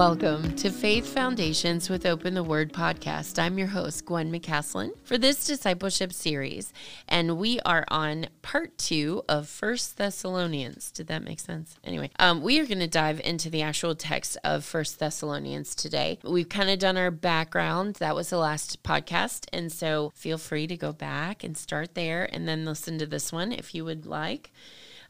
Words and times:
Welcome 0.00 0.56
to 0.56 0.70
Faith 0.70 1.12
Foundations 1.12 1.90
with 1.90 2.06
Open 2.06 2.32
the 2.32 2.42
Word 2.42 2.72
podcast. 2.72 3.38
I'm 3.38 3.58
your 3.58 3.66
host, 3.66 4.06
Gwyn 4.06 4.32
McCaslin, 4.32 4.92
for 5.04 5.18
this 5.18 5.44
discipleship 5.44 6.14
series, 6.14 6.72
and 7.06 7.36
we 7.36 7.60
are 7.66 7.84
on 7.88 8.28
part 8.40 8.78
two 8.78 9.22
of 9.28 9.46
First 9.46 9.98
Thessalonians. 9.98 10.90
Did 10.90 11.08
that 11.08 11.22
make 11.22 11.38
sense? 11.38 11.76
Anyway, 11.84 12.10
um, 12.18 12.40
we 12.40 12.58
are 12.60 12.64
going 12.64 12.78
to 12.78 12.88
dive 12.88 13.20
into 13.20 13.50
the 13.50 13.60
actual 13.60 13.94
text 13.94 14.38
of 14.42 14.64
First 14.64 14.98
Thessalonians 14.98 15.74
today. 15.74 16.18
We've 16.24 16.48
kind 16.48 16.70
of 16.70 16.78
done 16.78 16.96
our 16.96 17.10
background. 17.10 17.96
That 17.96 18.16
was 18.16 18.30
the 18.30 18.38
last 18.38 18.82
podcast, 18.82 19.48
and 19.52 19.70
so 19.70 20.12
feel 20.14 20.38
free 20.38 20.66
to 20.66 20.78
go 20.78 20.94
back 20.94 21.44
and 21.44 21.54
start 21.58 21.94
there, 21.94 22.26
and 22.32 22.48
then 22.48 22.64
listen 22.64 22.98
to 23.00 23.06
this 23.06 23.32
one 23.32 23.52
if 23.52 23.74
you 23.74 23.84
would 23.84 24.06
like. 24.06 24.50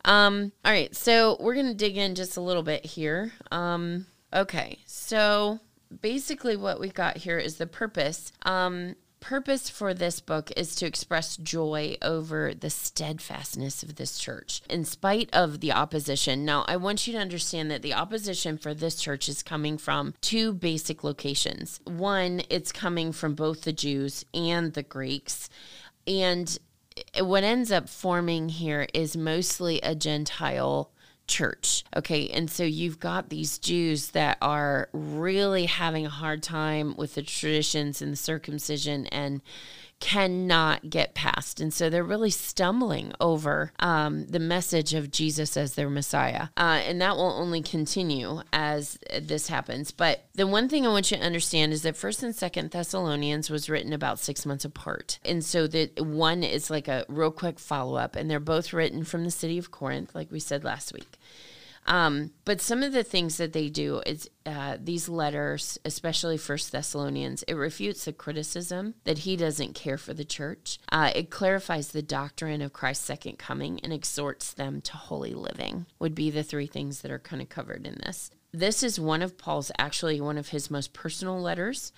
Um, 0.05 0.51
all 0.65 0.73
right, 0.73 0.97
so 0.97 1.37
we're 1.39 1.55
going 1.55 1.69
to 1.69 1.75
dig 1.75 1.97
in 1.97 2.17
just 2.17 2.37
a 2.37 2.41
little 2.41 2.65
bit 2.65 2.85
here. 2.85 3.31
Um, 3.53 4.07
Okay, 4.33 4.79
so 4.87 5.61
basically 6.03 6.57
what 6.57 6.79
we've 6.79 6.95
got 6.95 7.19
here 7.19 7.39
is 7.39 7.57
the 7.57 7.67
purpose. 7.67 8.33
Um, 8.43 8.95
purpose 9.19 9.69
for 9.69 9.93
this 9.93 10.21
book 10.21 10.51
is 10.57 10.75
to 10.77 10.87
express 10.87 11.37
joy 11.37 11.97
over 12.01 12.55
the 12.55 12.71
steadfastness 12.71 13.83
of 13.83 13.97
this 13.97 14.19
church 14.19 14.63
in 14.71 14.85
spite 14.85 15.29
of 15.33 15.61
the 15.61 15.73
opposition. 15.73 16.45
Now, 16.45 16.65
I 16.69 16.77
want 16.77 17.07
you 17.07 17.13
to 17.15 17.19
understand 17.19 17.71
that 17.71 17.83
the 17.83 17.95
opposition 17.95 18.57
for 18.57 18.73
this 18.73 18.97
church 18.97 19.29
is 19.29 19.43
coming 19.43 19.79
from 19.79 20.15
two 20.21 20.53
basic 20.53 21.05
locations. 21.05 21.81
One, 21.85 22.43
it's 22.49 22.73
coming 22.73 23.13
from 23.13 23.35
both 23.35 23.63
the 23.63 23.73
Jews 23.73 24.25
and 24.33 24.73
the 24.73 24.83
Greeks. 24.83 25.51
And 26.07 26.57
what 27.19 27.45
ends 27.45 27.71
up 27.71 27.89
forming 27.89 28.49
here 28.49 28.87
is 28.95 29.17
mostly 29.17 29.81
a 29.81 29.95
Gentile 29.95 30.91
church. 31.31 31.85
Okay. 31.97 32.29
And 32.29 32.51
so 32.51 32.65
you've 32.65 32.99
got 32.99 33.31
these 33.31 33.59
Jews 33.59 34.11
that 34.11 34.37
are 34.43 34.89
really 34.93 35.67
having 35.67 36.05
a 36.05 36.11
hard 36.11 36.43
time 36.43 36.95
with 36.97 37.15
the 37.15 37.23
traditions 37.23 38.03
and 38.03 38.13
the 38.13 38.17
circumcision 38.17 39.07
and 39.07 39.41
cannot 40.01 40.89
get 40.89 41.15
past. 41.15 41.61
And 41.61 41.73
so 41.73 41.89
they're 41.91 42.03
really 42.03 42.31
stumbling 42.31 43.13
over 43.21 43.73
um, 43.79 44.27
the 44.27 44.39
message 44.39 44.95
of 44.95 45.11
Jesus 45.11 45.57
as 45.57 45.75
their 45.75 45.91
Messiah. 45.91 46.49
Uh, 46.57 46.81
and 46.85 47.01
that 47.01 47.17
will 47.17 47.33
only 47.33 47.63
continue 47.63 48.41
as 48.53 48.99
this 49.21 49.49
happens. 49.49 49.91
But 49.93 50.25
the 50.35 50.47
one 50.47 50.69
thing 50.69 50.87
I 50.87 50.91
want 50.91 51.11
you 51.11 51.19
to 51.19 51.23
understand 51.23 51.73
is 51.73 51.83
that 51.83 51.95
1st 51.95 52.23
and 52.23 52.35
2nd 52.35 52.71
Thessalonians 52.71 53.51
was 53.51 53.69
written 53.69 53.93
about 53.93 54.19
six 54.19 54.47
months 54.47 54.65
apart. 54.65 55.19
And 55.25 55.45
so 55.45 55.67
that 55.69 56.01
one 56.01 56.43
is 56.43 56.71
like 56.71 56.89
a 56.89 57.05
real 57.09 57.31
quick 57.31 57.59
follow 57.59 57.97
up, 57.97 58.17
and 58.17 58.31
they're 58.31 58.41
both 58.41 58.73
written 58.73 59.05
from 59.05 59.25
the 59.25 59.31
city 59.31 59.59
of 59.59 59.71
Corinth, 59.71 60.15
like 60.15 60.33
we 60.33 60.41
said 60.41 60.65
last 60.65 60.93
week. 60.95 61.19
Um, 61.87 62.33
but 62.45 62.61
some 62.61 62.83
of 62.83 62.93
the 62.93 63.03
things 63.03 63.37
that 63.39 63.53
they 63.53 63.69
do 63.69 64.03
is 64.07 64.29
uh, 64.47 64.77
these 64.81 65.09
letters, 65.09 65.79
especially 65.85 66.37
First 66.37 66.73
Thessalonians, 66.73 67.43
it 67.45 67.55
refutes 67.55 68.05
the 68.05 68.13
criticism 68.13 68.95
that 69.05 69.19
he 69.19 69.37
doesn't 69.37 69.75
care 69.75 69.99
for 69.99 70.15
the 70.15 70.25
church. 70.25 70.79
Uh, 70.93 71.11
it 71.15 71.31
clarifies 71.31 71.89
the 71.89 72.03
doctrine 72.03 72.63
of 72.63 72.73
Christ's 72.73 73.07
second 73.07 73.39
coming 73.39 73.81
and 73.83 73.93
exhorts 73.93 74.53
them 74.53 74.81
to 74.83 74.97
holy 74.97 75.35
living. 75.35 75.87
Would 75.99 76.15
be 76.15 76.31
the 76.31 76.43
three 76.43 76.67
things 76.67 77.03
that 77.03 77.11
are 77.11 77.19
kind 77.19 77.43
of 77.43 77.49
covered 77.49 77.87
in 77.87 77.99
this. 78.05 78.31
This 78.53 78.83
is 78.83 78.99
one 78.99 79.23
of 79.23 79.39
Paul's 79.39 79.71
actually 79.79 80.21
one 80.21 80.37
of 80.37 80.49
his 80.49 80.73
most 80.73 80.93
personal 80.93 81.41
letters. 81.41 81.93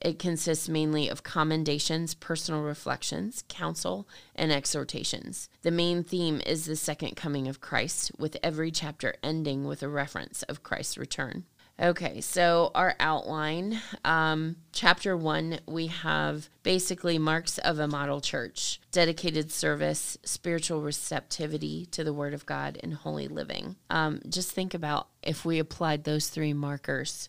It 0.00 0.18
consists 0.18 0.66
mainly 0.66 1.06
of 1.06 1.22
commendations, 1.22 2.14
personal 2.14 2.62
reflections, 2.62 3.44
counsel, 3.48 4.08
and 4.34 4.50
exhortations. 4.50 5.50
The 5.60 5.70
main 5.70 6.02
theme 6.02 6.40
is 6.46 6.64
the 6.64 6.76
second 6.76 7.16
coming 7.16 7.46
of 7.46 7.60
Christ, 7.60 8.12
with 8.18 8.38
every 8.42 8.70
chapter 8.70 9.16
ending 9.22 9.66
with 9.66 9.82
a 9.82 9.88
reference 9.88 10.42
of 10.44 10.62
Christ's 10.62 10.96
return. 10.96 11.44
Okay, 11.80 12.20
so 12.20 12.72
our 12.74 12.96
outline. 12.98 13.80
Um, 14.04 14.56
chapter 14.72 15.16
one, 15.16 15.60
we 15.66 15.86
have 15.86 16.48
basically 16.64 17.18
marks 17.18 17.58
of 17.58 17.78
a 17.78 17.86
model 17.86 18.20
church, 18.20 18.80
dedicated 18.90 19.52
service, 19.52 20.18
spiritual 20.24 20.82
receptivity 20.82 21.86
to 21.86 22.02
the 22.02 22.12
Word 22.12 22.34
of 22.34 22.46
God, 22.46 22.80
and 22.82 22.94
holy 22.94 23.28
living. 23.28 23.76
Um, 23.90 24.20
just 24.28 24.50
think 24.50 24.74
about 24.74 25.06
if 25.22 25.44
we 25.44 25.60
applied 25.60 26.02
those 26.02 26.28
three 26.28 26.52
markers 26.52 27.28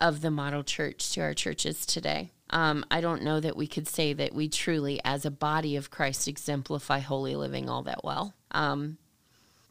of 0.00 0.20
the 0.20 0.30
model 0.30 0.62
church 0.62 1.12
to 1.14 1.20
our 1.20 1.34
churches 1.34 1.84
today. 1.84 2.30
Um, 2.50 2.84
I 2.88 3.00
don't 3.00 3.22
know 3.22 3.40
that 3.40 3.56
we 3.56 3.66
could 3.66 3.88
say 3.88 4.12
that 4.12 4.32
we 4.32 4.48
truly, 4.48 5.00
as 5.04 5.24
a 5.24 5.30
body 5.30 5.74
of 5.74 5.90
Christ, 5.90 6.28
exemplify 6.28 7.00
holy 7.00 7.34
living 7.34 7.68
all 7.68 7.82
that 7.82 8.04
well. 8.04 8.34
Um, 8.52 8.98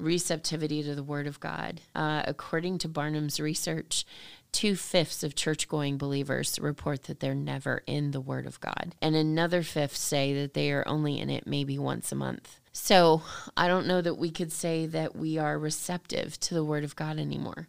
receptivity 0.02 0.84
to 0.84 0.96
the 0.96 1.04
Word 1.04 1.28
of 1.28 1.40
God. 1.40 1.82
Uh, 1.96 2.24
according 2.26 2.80
to 2.80 2.90
Barna's 2.90 3.40
research, 3.40 4.06
two 4.52 4.76
fifths 4.76 5.24
of 5.24 5.36
church 5.36 5.68
going 5.68 5.98
believers 5.98 6.60
report 6.60 7.04
that 7.04 7.20
they're 7.20 7.36
never 7.36 7.84
in 7.88 8.12
the 8.12 8.22
Word 8.22 8.46
of 8.46 8.60
God, 8.60 8.96
and 9.02 9.16
another 9.16 9.64
fifth 9.64 9.96
say 9.96 10.34
that 10.34 10.54
they 10.54 10.72
are 10.72 10.88
only 10.88 11.20
in 11.20 11.30
it 11.30 11.48
maybe 11.48 11.78
once 11.78 12.12
a 12.12 12.16
month. 12.16 12.60
So 12.74 13.22
I 13.58 13.68
don't 13.68 13.88
know 13.88 14.02
that 14.02 14.16
we 14.16 14.32
could 14.32 14.52
say 14.52 14.86
that 14.88 15.16
we 15.16 15.38
are 15.38 15.60
receptive 15.60 16.40
to 16.42 16.54
the 16.54 16.64
Word 16.64 16.84
of 16.84 16.96
God 16.96 17.20
anymore. 17.20 17.68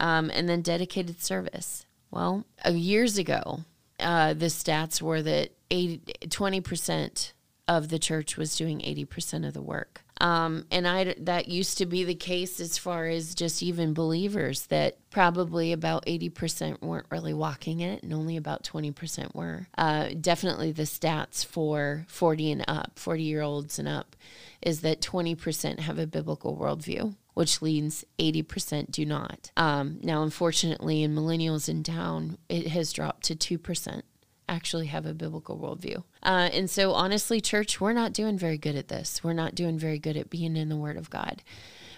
Um, 0.00 0.30
and 0.30 0.48
then 0.48 0.62
dedicated 0.62 1.22
service. 1.22 1.86
Well, 2.10 2.44
uh, 2.66 2.70
years 2.70 3.18
ago, 3.18 3.60
uh, 4.00 4.34
the 4.34 4.46
stats 4.46 5.00
were 5.00 5.22
that 5.22 5.50
80, 5.70 6.00
20% 6.28 7.32
of 7.68 7.88
the 7.88 7.98
church 7.98 8.36
was 8.36 8.56
doing 8.56 8.80
80% 8.80 9.46
of 9.46 9.54
the 9.54 9.62
work. 9.62 10.01
Um, 10.22 10.66
and 10.70 10.86
I 10.86 11.14
that 11.18 11.48
used 11.48 11.78
to 11.78 11.86
be 11.86 12.04
the 12.04 12.14
case 12.14 12.60
as 12.60 12.78
far 12.78 13.06
as 13.06 13.34
just 13.34 13.60
even 13.60 13.92
believers 13.92 14.66
that 14.66 14.96
probably 15.10 15.72
about 15.72 16.06
80% 16.06 16.80
weren't 16.80 17.08
really 17.10 17.34
walking 17.34 17.80
it 17.80 18.04
and 18.04 18.14
only 18.14 18.36
about 18.36 18.62
20% 18.62 19.34
were. 19.34 19.66
Uh, 19.76 20.10
definitely 20.18 20.70
the 20.70 20.84
stats 20.84 21.44
for 21.44 22.06
40 22.06 22.52
and 22.52 22.64
up, 22.68 22.92
40 23.00 23.22
year 23.24 23.42
olds 23.42 23.80
and 23.80 23.88
up, 23.88 24.14
is 24.62 24.80
that 24.82 25.00
20% 25.00 25.80
have 25.80 25.98
a 25.98 26.06
biblical 26.06 26.56
worldview 26.56 27.16
which 27.34 27.62
leads 27.62 28.04
80% 28.18 28.90
do 28.90 29.06
not. 29.06 29.50
Um, 29.56 30.00
now, 30.02 30.22
unfortunately, 30.22 31.02
in 31.02 31.14
millennials 31.14 31.66
in 31.66 31.82
town, 31.82 32.36
it 32.50 32.68
has 32.68 32.92
dropped 32.92 33.24
to 33.24 33.58
2% 33.58 34.02
actually 34.52 34.86
have 34.86 35.06
a 35.06 35.14
biblical 35.14 35.58
worldview. 35.58 36.04
Uh, 36.22 36.50
and 36.52 36.68
so, 36.68 36.92
honestly, 36.92 37.40
church, 37.40 37.80
we're 37.80 37.92
not 37.92 38.12
doing 38.12 38.38
very 38.38 38.58
good 38.58 38.76
at 38.76 38.88
this. 38.88 39.24
We're 39.24 39.32
not 39.32 39.54
doing 39.54 39.78
very 39.78 39.98
good 39.98 40.16
at 40.16 40.30
being 40.30 40.56
in 40.56 40.68
the 40.68 40.76
Word 40.76 40.96
of 40.96 41.10
God, 41.10 41.42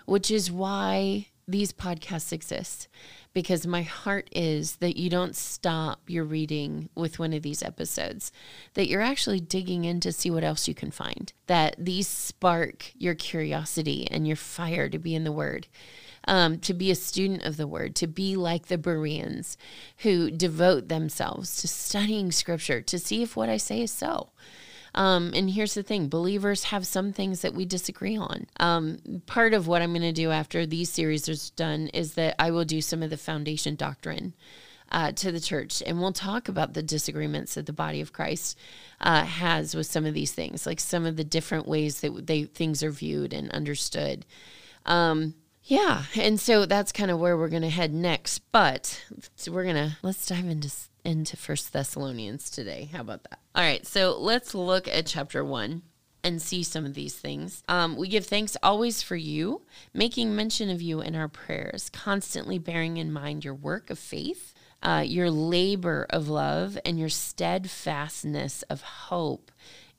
which 0.06 0.30
is 0.30 0.50
why 0.50 1.28
these 1.46 1.72
podcasts 1.72 2.32
exist 2.32 2.88
because 3.34 3.66
my 3.66 3.82
heart 3.82 4.28
is 4.32 4.76
that 4.76 4.96
you 4.96 5.10
don't 5.10 5.34
stop 5.34 6.00
your 6.06 6.24
reading 6.24 6.88
with 6.94 7.18
one 7.18 7.32
of 7.32 7.42
these 7.42 7.62
episodes, 7.62 8.32
that 8.74 8.88
you're 8.88 9.02
actually 9.02 9.40
digging 9.40 9.84
in 9.84 10.00
to 10.00 10.12
see 10.12 10.30
what 10.30 10.44
else 10.44 10.68
you 10.68 10.74
can 10.74 10.92
find, 10.92 11.32
that 11.48 11.74
these 11.76 12.06
spark 12.06 12.92
your 12.96 13.14
curiosity 13.14 14.08
and 14.10 14.26
your 14.26 14.36
fire 14.36 14.88
to 14.88 14.98
be 14.98 15.14
in 15.14 15.24
the 15.24 15.32
Word. 15.32 15.66
Um, 16.26 16.58
to 16.60 16.72
be 16.72 16.90
a 16.90 16.94
student 16.94 17.42
of 17.42 17.58
the 17.58 17.66
word, 17.66 17.94
to 17.96 18.06
be 18.06 18.34
like 18.34 18.68
the 18.68 18.78
Bereans 18.78 19.58
who 19.98 20.30
devote 20.30 20.88
themselves 20.88 21.60
to 21.60 21.68
studying 21.68 22.32
scripture 22.32 22.80
to 22.80 22.98
see 22.98 23.22
if 23.22 23.36
what 23.36 23.50
I 23.50 23.58
say 23.58 23.82
is 23.82 23.90
so. 23.90 24.30
Um, 24.94 25.32
and 25.34 25.50
here's 25.50 25.74
the 25.74 25.82
thing 25.82 26.08
believers 26.08 26.64
have 26.64 26.86
some 26.86 27.12
things 27.12 27.42
that 27.42 27.54
we 27.54 27.64
disagree 27.64 28.16
on. 28.16 28.46
Um, 28.60 29.22
part 29.26 29.52
of 29.52 29.66
what 29.66 29.82
I'm 29.82 29.90
going 29.90 30.02
to 30.02 30.12
do 30.12 30.30
after 30.30 30.66
these 30.66 30.90
series 30.90 31.28
is 31.28 31.50
done 31.50 31.88
is 31.88 32.14
that 32.14 32.36
I 32.38 32.50
will 32.50 32.64
do 32.64 32.80
some 32.80 33.02
of 33.02 33.10
the 33.10 33.16
foundation 33.16 33.74
doctrine. 33.74 34.34
Uh, 34.92 35.10
to 35.10 35.32
the 35.32 35.40
church, 35.40 35.82
and 35.84 35.98
we'll 35.98 36.12
talk 36.12 36.46
about 36.46 36.74
the 36.74 36.82
disagreements 36.82 37.54
that 37.54 37.66
the 37.66 37.72
body 37.72 38.00
of 38.00 38.12
Christ 38.12 38.56
uh, 39.00 39.24
has 39.24 39.74
with 39.74 39.86
some 39.86 40.04
of 40.04 40.14
these 40.14 40.32
things, 40.32 40.66
like 40.66 40.78
some 40.78 41.04
of 41.04 41.16
the 41.16 41.24
different 41.24 41.66
ways 41.66 42.00
that 42.00 42.26
they 42.28 42.44
things 42.44 42.80
are 42.82 42.92
viewed 42.92 43.32
and 43.32 43.50
understood. 43.50 44.24
Um, 44.86 45.34
yeah, 45.64 46.04
and 46.14 46.38
so 46.38 46.66
that's 46.66 46.92
kind 46.92 47.10
of 47.10 47.18
where 47.18 47.36
we're 47.36 47.48
going 47.48 47.62
to 47.62 47.70
head 47.70 47.92
next. 47.94 48.40
But 48.52 49.02
we're 49.50 49.64
gonna 49.64 49.98
let's 50.02 50.26
dive 50.26 50.46
into 50.46 50.70
into 51.04 51.36
First 51.36 51.72
Thessalonians 51.72 52.50
today. 52.50 52.90
How 52.92 53.00
about 53.00 53.24
that? 53.24 53.40
All 53.54 53.64
right, 53.64 53.86
so 53.86 54.16
let's 54.18 54.54
look 54.54 54.86
at 54.88 55.06
chapter 55.06 55.44
one 55.44 55.82
and 56.22 56.40
see 56.40 56.62
some 56.62 56.86
of 56.86 56.94
these 56.94 57.14
things. 57.14 57.62
Um, 57.68 57.96
we 57.96 58.08
give 58.08 58.26
thanks 58.26 58.56
always 58.62 59.02
for 59.02 59.16
you, 59.16 59.62
making 59.92 60.34
mention 60.34 60.70
of 60.70 60.80
you 60.80 61.00
in 61.00 61.14
our 61.14 61.28
prayers, 61.28 61.90
constantly 61.90 62.58
bearing 62.58 62.96
in 62.96 63.12
mind 63.12 63.44
your 63.44 63.54
work 63.54 63.90
of 63.90 63.98
faith, 63.98 64.54
uh, 64.82 65.04
your 65.06 65.30
labor 65.30 66.06
of 66.08 66.28
love, 66.28 66.78
and 66.84 66.98
your 66.98 67.10
steadfastness 67.10 68.62
of 68.64 68.80
hope 68.80 69.50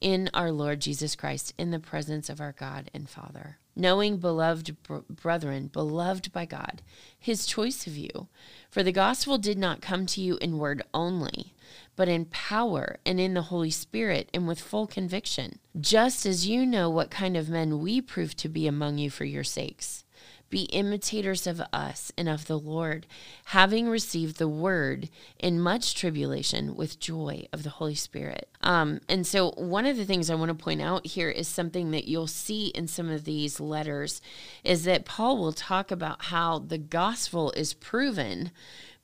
in 0.01 0.29
our 0.33 0.51
Lord 0.51 0.81
Jesus 0.81 1.15
Christ 1.15 1.53
in 1.57 1.71
the 1.71 1.79
presence 1.79 2.29
of 2.29 2.41
our 2.41 2.51
God 2.51 2.89
and 2.93 3.07
Father. 3.07 3.59
Knowing, 3.75 4.17
beloved 4.17 4.81
br- 4.83 4.99
brethren, 5.09 5.67
beloved 5.67 6.31
by 6.31 6.45
God, 6.45 6.81
his 7.17 7.45
choice 7.45 7.85
of 7.85 7.97
you. 7.97 8.27
For 8.69 8.83
the 8.83 8.93
gospel 8.93 9.37
did 9.37 9.57
not 9.57 9.81
come 9.81 10.05
to 10.07 10.21
you 10.21 10.37
in 10.37 10.57
word 10.57 10.81
only, 10.93 11.53
but 11.97 12.07
in 12.07 12.25
power 12.25 12.99
and 13.05 13.19
in 13.19 13.33
the 13.33 13.43
Holy 13.43 13.71
Spirit 13.71 14.29
and 14.33 14.47
with 14.47 14.61
full 14.61 14.87
conviction, 14.87 15.59
just 15.79 16.25
as 16.25 16.47
you 16.47 16.65
know 16.65 16.89
what 16.89 17.11
kind 17.11 17.35
of 17.35 17.49
men 17.49 17.79
we 17.79 17.99
proved 17.99 18.37
to 18.39 18.49
be 18.49 18.65
among 18.65 18.97
you 18.97 19.09
for 19.09 19.25
your 19.25 19.43
sakes. 19.43 20.04
Be 20.49 20.63
imitators 20.63 21.47
of 21.47 21.61
us 21.73 22.11
and 22.17 22.29
of 22.29 22.45
the 22.45 22.57
Lord, 22.57 23.07
having 23.45 23.89
received 23.89 24.37
the 24.37 24.47
word 24.47 25.09
in 25.39 25.59
much 25.59 25.95
tribulation 25.95 26.75
with 26.75 26.99
joy 26.99 27.47
of 27.51 27.63
the 27.63 27.71
Holy 27.71 27.95
Spirit. 27.95 28.49
Um, 28.61 29.01
and 29.09 29.25
so, 29.25 29.51
one 29.51 29.85
of 29.85 29.97
the 29.97 30.05
things 30.05 30.29
I 30.29 30.35
want 30.35 30.49
to 30.49 30.63
point 30.63 30.81
out 30.81 31.05
here 31.07 31.29
is 31.29 31.47
something 31.47 31.91
that 31.91 32.07
you'll 32.07 32.27
see 32.27 32.67
in 32.67 32.87
some 32.87 33.09
of 33.09 33.25
these 33.25 33.59
letters 33.59 34.21
is 34.63 34.83
that 34.85 35.05
Paul 35.05 35.37
will 35.37 35.53
talk 35.53 35.91
about 35.91 36.25
how 36.25 36.59
the 36.59 36.77
gospel 36.77 37.51
is 37.51 37.73
proven 37.73 38.51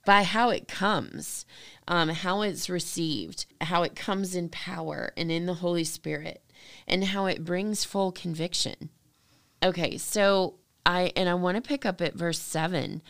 by 0.06 0.24
how 0.24 0.50
it 0.50 0.68
comes, 0.68 1.46
um, 1.88 2.10
how 2.10 2.42
it's 2.42 2.70
received, 2.70 3.46
how 3.62 3.84
it 3.84 3.96
comes 3.96 4.36
in 4.36 4.50
power 4.50 5.12
and 5.16 5.32
in 5.32 5.46
the 5.46 5.56
Holy 5.56 5.84
Spirit, 5.84 6.44
and 6.88 7.06
how 7.06 7.26
it 7.26 7.46
brings 7.46 7.84
full 7.84 8.12
conviction. 8.12 8.90
Okay, 9.64 9.98
so 9.98 10.56
I 10.86 11.12
and 11.16 11.30
I 11.30 11.34
want 11.36 11.56
to 11.56 11.62
pick 11.62 11.86
up 11.86 12.02
at 12.02 12.16
verse 12.16 12.40
7 12.40 13.02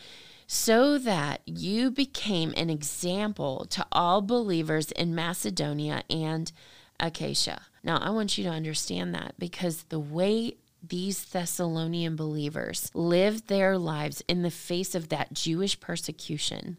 so 0.46 0.98
that 0.98 1.40
you 1.46 1.90
became 1.90 2.52
an 2.56 2.68
example 2.68 3.64
to 3.70 3.86
all 3.90 4.20
believers 4.20 4.90
in 4.92 5.14
Macedonia 5.14 6.02
and 6.10 6.52
Achaia. 7.00 7.62
Now, 7.82 7.96
I 7.98 8.10
want 8.10 8.36
you 8.36 8.44
to 8.44 8.50
understand 8.50 9.14
that 9.14 9.34
because 9.38 9.84
the 9.84 9.98
way 9.98 10.56
these 10.86 11.24
Thessalonian 11.24 12.16
believers 12.16 12.90
lived 12.94 13.48
their 13.48 13.78
lives 13.78 14.22
in 14.28 14.42
the 14.42 14.50
face 14.50 14.94
of 14.94 15.08
that 15.08 15.32
Jewish 15.32 15.78
persecution, 15.80 16.76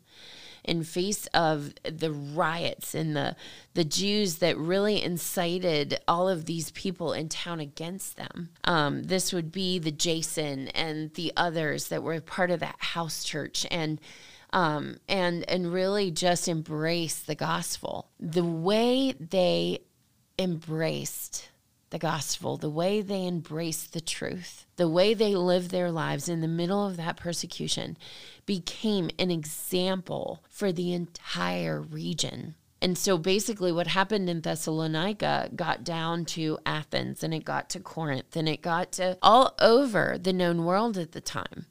in 0.63 0.83
face 0.83 1.27
of 1.27 1.73
the 1.83 2.11
riots 2.11 2.95
and 2.95 3.15
the 3.15 3.35
the 3.73 3.83
Jews 3.83 4.35
that 4.35 4.57
really 4.57 5.01
incited 5.01 5.99
all 6.07 6.29
of 6.29 6.45
these 6.45 6.71
people 6.71 7.13
in 7.13 7.29
town 7.29 7.59
against 7.59 8.17
them. 8.17 8.49
Um, 8.63 9.03
this 9.03 9.33
would 9.33 9.51
be 9.51 9.79
the 9.79 9.91
Jason 9.91 10.69
and 10.69 11.13
the 11.13 11.33
others 11.35 11.89
that 11.89 12.03
were 12.03 12.19
part 12.21 12.51
of 12.51 12.59
that 12.61 12.75
house 12.79 13.23
church 13.23 13.65
and 13.71 13.99
um, 14.51 14.97
and 15.09 15.49
and 15.49 15.73
really 15.73 16.11
just 16.11 16.47
embrace 16.47 17.19
the 17.19 17.35
gospel. 17.35 18.09
The 18.19 18.45
way 18.45 19.13
they 19.13 19.79
embraced 20.37 21.49
the 21.89 21.99
gospel, 21.99 22.57
the 22.57 22.69
way 22.69 23.01
they 23.01 23.27
embraced 23.27 23.93
the 23.93 24.01
truth, 24.01 24.65
the 24.77 24.89
way 24.89 25.13
they 25.13 25.35
lived 25.35 25.69
their 25.69 25.91
lives 25.91 26.27
in 26.27 26.41
the 26.41 26.47
middle 26.47 26.87
of 26.87 26.97
that 26.97 27.17
persecution 27.17 27.97
became 28.45 29.09
an 29.17 29.31
example 29.31 30.43
for 30.49 30.71
the 30.71 30.93
entire 30.93 31.81
region. 31.81 32.55
And 32.81 32.97
so 32.97 33.17
basically, 33.17 33.71
what 33.71 33.87
happened 33.87 34.29
in 34.29 34.41
Thessalonica 34.41 35.51
got 35.55 35.85
down 35.85 36.25
to 36.25 36.57
Athens 36.65 37.23
and 37.23 37.33
it 37.33 37.45
got 37.45 37.69
to 37.69 37.79
Corinth 37.79 38.35
and 38.35 38.49
it 38.49 38.61
got 38.61 38.91
to 38.93 39.17
all 39.21 39.55
over 39.59 40.17
the 40.21 40.33
known 40.33 40.65
world 40.65 40.97
at 40.97 41.13
the 41.13 41.21
time. 41.21 41.67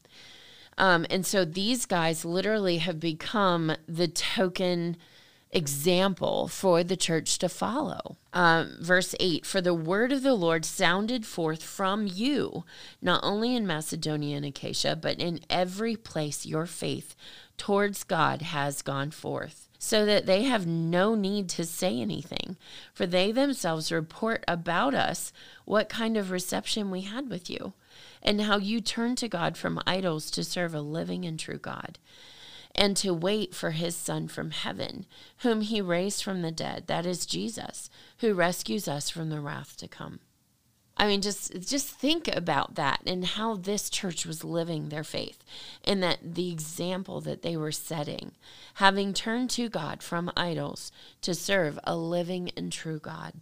Um, 0.78 1.04
and 1.10 1.26
so 1.26 1.44
these 1.44 1.84
guys 1.84 2.24
literally 2.24 2.78
have 2.78 2.98
become 2.98 3.76
the 3.86 4.08
token 4.08 4.96
example 5.52 6.49
for 6.49 6.82
the 6.82 6.96
church 6.96 7.38
to 7.38 7.49
follow. 7.49 8.16
Um, 8.32 8.76
verse 8.81 9.14
8 9.20 9.44
For 9.44 9.60
the 9.60 9.75
word 9.75 10.10
of 10.10 10.22
the 10.22 10.34
Lord 10.34 10.64
sounded 10.64 11.26
forth 11.26 11.62
from 11.62 12.06
you, 12.06 12.64
not 13.02 13.20
only 13.22 13.54
in 13.54 13.66
Macedonia 13.66 14.38
and 14.38 14.46
Achaia, 14.46 14.96
but 14.96 15.20
in 15.20 15.40
every 15.50 15.94
place 15.94 16.46
your 16.46 16.66
faith 16.66 17.14
towards 17.58 18.02
God 18.02 18.43
has 18.43 18.82
gone 18.82 19.10
forth. 19.10 19.69
So 19.78 20.06
that 20.06 20.26
they 20.26 20.44
have 20.44 20.64
no 20.64 21.16
need 21.16 21.49
to 21.50 21.64
say 21.64 22.00
anything, 22.00 22.56
for 22.94 23.05
they 23.05 23.32
themselves 23.32 23.90
report 23.90 24.44
about 24.46 24.94
us 24.94 25.32
what 25.64 25.88
kind 25.88 26.16
of 26.16 26.31
reception 26.31 26.88
we 26.88 27.00
had 27.00 27.28
with 27.28 27.50
you, 27.50 27.72
and 28.22 28.43
how 28.43 28.58
you 28.58 28.81
turned 28.81 29.19
to 29.19 29.28
God 29.28 29.56
from 29.56 29.82
idols 29.84 30.31
to 30.31 30.44
serve 30.44 30.72
a 30.72 30.81
living 30.81 31.25
and 31.25 31.37
true 31.37 31.58
God 31.58 31.98
and 32.74 32.96
to 32.98 33.12
wait 33.12 33.54
for 33.54 33.72
his 33.72 33.94
Son 33.94 34.28
from 34.28 34.50
heaven, 34.50 35.06
whom 35.38 35.60
he 35.60 35.80
raised 35.80 36.22
from 36.22 36.42
the 36.42 36.50
dead, 36.50 36.86
that 36.86 37.06
is 37.06 37.26
Jesus, 37.26 37.90
who 38.19 38.34
rescues 38.34 38.88
us 38.88 39.10
from 39.10 39.30
the 39.30 39.40
wrath 39.40 39.76
to 39.78 39.88
come. 39.88 40.20
I 40.96 41.06
mean, 41.06 41.22
just 41.22 41.52
just 41.69 41.88
think 41.88 42.28
about 42.28 42.74
that 42.74 43.00
and 43.06 43.24
how 43.24 43.56
this 43.56 43.88
church 43.88 44.26
was 44.26 44.44
living 44.44 44.88
their 44.88 45.04
faith, 45.04 45.42
and 45.84 46.02
that 46.02 46.34
the 46.34 46.52
example 46.52 47.20
that 47.22 47.42
they 47.42 47.56
were 47.56 47.72
setting, 47.72 48.32
having 48.74 49.14
turned 49.14 49.50
to 49.50 49.69
God 49.69 50.02
from 50.02 50.30
idols 50.36 50.92
to 51.22 51.34
serve 51.34 51.78
a 51.84 51.96
living 51.96 52.50
and 52.56 52.70
true 52.70 52.98
God. 52.98 53.32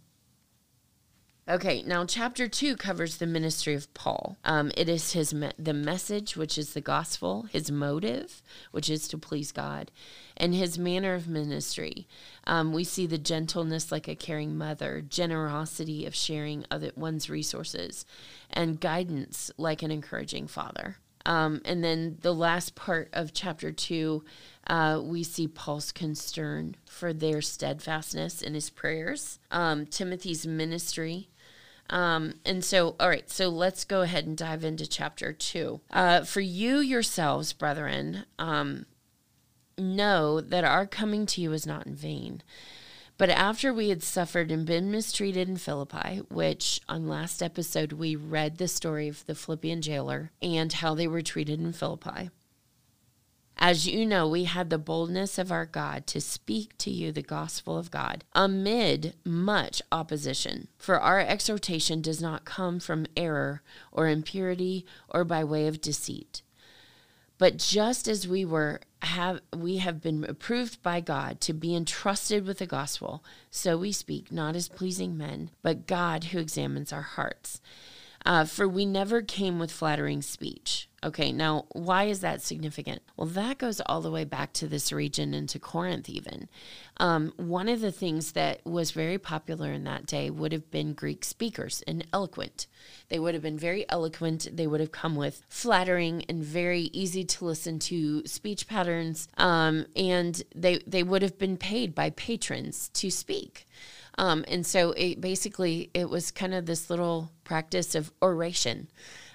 Okay, 1.51 1.83
now 1.85 2.05
chapter 2.05 2.47
two 2.47 2.77
covers 2.77 3.17
the 3.17 3.27
ministry 3.27 3.73
of 3.73 3.93
Paul. 3.93 4.37
Um, 4.45 4.71
it 4.77 4.87
is 4.87 5.11
his 5.11 5.33
me- 5.33 5.51
the 5.59 5.73
message, 5.73 6.37
which 6.37 6.57
is 6.57 6.71
the 6.71 6.79
gospel, 6.79 7.41
his 7.51 7.69
motive, 7.69 8.41
which 8.71 8.89
is 8.89 9.05
to 9.09 9.17
please 9.17 9.51
God, 9.51 9.91
and 10.37 10.55
his 10.55 10.79
manner 10.79 11.13
of 11.13 11.27
ministry. 11.27 12.07
Um, 12.47 12.71
we 12.71 12.85
see 12.85 13.05
the 13.05 13.17
gentleness 13.17 13.91
like 13.91 14.07
a 14.07 14.15
caring 14.15 14.57
mother, 14.57 15.01
generosity 15.01 16.05
of 16.05 16.15
sharing 16.15 16.65
other 16.71 16.93
one's 16.95 17.29
resources, 17.29 18.05
and 18.49 18.79
guidance 18.79 19.51
like 19.57 19.83
an 19.83 19.91
encouraging 19.91 20.47
father. 20.47 20.99
Um, 21.25 21.61
and 21.65 21.83
then 21.83 22.17
the 22.21 22.33
last 22.33 22.75
part 22.75 23.09
of 23.11 23.33
chapter 23.33 23.73
two, 23.73 24.23
uh, 24.67 25.01
we 25.03 25.23
see 25.23 25.49
Paul's 25.49 25.91
concern 25.91 26.77
for 26.85 27.11
their 27.11 27.41
steadfastness 27.41 28.41
in 28.41 28.53
his 28.53 28.69
prayers, 28.69 29.37
um, 29.51 29.85
Timothy's 29.85 30.47
ministry, 30.47 31.27
um, 31.91 32.35
and 32.45 32.63
so, 32.63 32.95
all 32.99 33.09
right, 33.09 33.29
so 33.29 33.49
let's 33.49 33.83
go 33.83 34.01
ahead 34.01 34.25
and 34.25 34.37
dive 34.37 34.63
into 34.63 34.87
chapter 34.87 35.33
two. 35.33 35.81
Uh, 35.91 36.23
for 36.23 36.41
you 36.41 36.77
yourselves, 36.77 37.53
brethren, 37.53 38.25
um, 38.39 38.85
know 39.77 40.41
that 40.41 40.63
our 40.63 40.87
coming 40.87 41.25
to 41.27 41.41
you 41.41 41.51
is 41.51 41.67
not 41.67 41.85
in 41.85 41.95
vain. 41.95 42.41
But 43.17 43.29
after 43.29 43.71
we 43.71 43.89
had 43.89 44.01
suffered 44.01 44.51
and 44.51 44.65
been 44.65 44.89
mistreated 44.89 45.47
in 45.47 45.57
Philippi, 45.57 46.21
which 46.29 46.81
on 46.89 47.07
last 47.07 47.43
episode 47.43 47.91
we 47.91 48.15
read 48.15 48.57
the 48.57 48.67
story 48.67 49.07
of 49.07 49.23
the 49.27 49.35
Philippian 49.35 49.81
jailer 49.81 50.31
and 50.41 50.73
how 50.73 50.95
they 50.95 51.07
were 51.07 51.21
treated 51.21 51.59
in 51.59 51.71
Philippi. 51.71 52.31
As 53.63 53.87
you 53.87 54.07
know, 54.07 54.27
we 54.27 54.45
had 54.45 54.71
the 54.71 54.79
boldness 54.79 55.37
of 55.37 55.51
our 55.51 55.67
God 55.67 56.07
to 56.07 56.19
speak 56.19 56.75
to 56.79 56.89
you 56.89 57.11
the 57.11 57.21
gospel 57.21 57.77
of 57.77 57.91
God 57.91 58.23
amid 58.33 59.13
much 59.23 59.83
opposition. 59.91 60.67
For 60.79 60.99
our 60.99 61.19
exhortation 61.19 62.01
does 62.01 62.19
not 62.19 62.43
come 62.43 62.79
from 62.79 63.05
error 63.15 63.61
or 63.91 64.07
impurity 64.07 64.87
or 65.07 65.23
by 65.23 65.43
way 65.43 65.67
of 65.67 65.79
deceit. 65.79 66.41
But 67.37 67.57
just 67.57 68.07
as 68.07 68.27
we 68.27 68.43
were 68.45 68.81
have 69.03 69.41
we 69.55 69.77
have 69.77 70.01
been 70.01 70.23
approved 70.23 70.81
by 70.81 70.99
God 70.99 71.39
to 71.41 71.53
be 71.53 71.75
entrusted 71.75 72.47
with 72.47 72.57
the 72.57 72.65
gospel, 72.65 73.23
so 73.51 73.77
we 73.77 73.91
speak 73.91 74.31
not 74.31 74.55
as 74.55 74.69
pleasing 74.69 75.15
men, 75.15 75.51
but 75.61 75.85
God 75.85 76.25
who 76.25 76.39
examines 76.39 76.91
our 76.91 77.01
hearts. 77.03 77.61
Uh, 78.25 78.45
for 78.45 78.67
we 78.67 78.87
never 78.87 79.21
came 79.21 79.59
with 79.59 79.71
flattering 79.71 80.23
speech. 80.23 80.87
Okay, 81.03 81.31
now 81.31 81.65
why 81.71 82.03
is 82.03 82.19
that 82.19 82.43
significant? 82.43 83.01
Well, 83.17 83.25
that 83.29 83.57
goes 83.57 83.81
all 83.87 84.01
the 84.01 84.11
way 84.11 84.23
back 84.23 84.53
to 84.53 84.67
this 84.67 84.91
region 84.91 85.33
and 85.33 85.49
to 85.49 85.57
Corinth, 85.57 86.07
even. 86.07 86.47
Um, 86.97 87.33
one 87.37 87.67
of 87.69 87.81
the 87.81 87.91
things 87.91 88.33
that 88.33 88.63
was 88.67 88.91
very 88.91 89.17
popular 89.17 89.71
in 89.71 89.83
that 89.85 90.05
day 90.05 90.29
would 90.29 90.51
have 90.51 90.69
been 90.69 90.93
Greek 90.93 91.25
speakers 91.25 91.83
and 91.87 92.05
eloquent. 92.13 92.67
They 93.09 93.17
would 93.17 93.33
have 93.33 93.41
been 93.41 93.57
very 93.57 93.83
eloquent. 93.89 94.47
They 94.55 94.67
would 94.67 94.79
have 94.79 94.91
come 94.91 95.15
with 95.15 95.41
flattering 95.49 96.23
and 96.29 96.43
very 96.43 96.83
easy 96.93 97.23
to 97.23 97.45
listen 97.45 97.79
to 97.79 98.23
speech 98.27 98.67
patterns, 98.67 99.27
um, 99.37 99.87
and 99.95 100.39
they 100.53 100.83
they 100.85 101.01
would 101.01 101.23
have 101.23 101.39
been 101.39 101.57
paid 101.57 101.95
by 101.95 102.11
patrons 102.11 102.89
to 102.89 103.09
speak. 103.09 103.67
Um, 104.19 104.45
and 104.47 104.67
so 104.67 104.91
it 104.91 105.19
basically 105.19 105.89
it 105.95 106.11
was 106.11 106.29
kind 106.29 106.53
of 106.53 106.67
this 106.67 106.91
little 106.91 107.31
practice 107.43 107.95
of 107.95 108.11
oration 108.21 108.87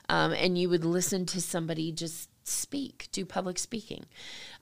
um, 0.09 0.33
and 0.33 0.59
you 0.59 0.69
would 0.69 0.85
listen 0.85 1.27
to 1.27 1.41
somebody 1.41 1.93
just 1.93 2.29
speak, 2.49 3.09
do 3.13 3.25
public 3.25 3.59
speaking. 3.59 4.07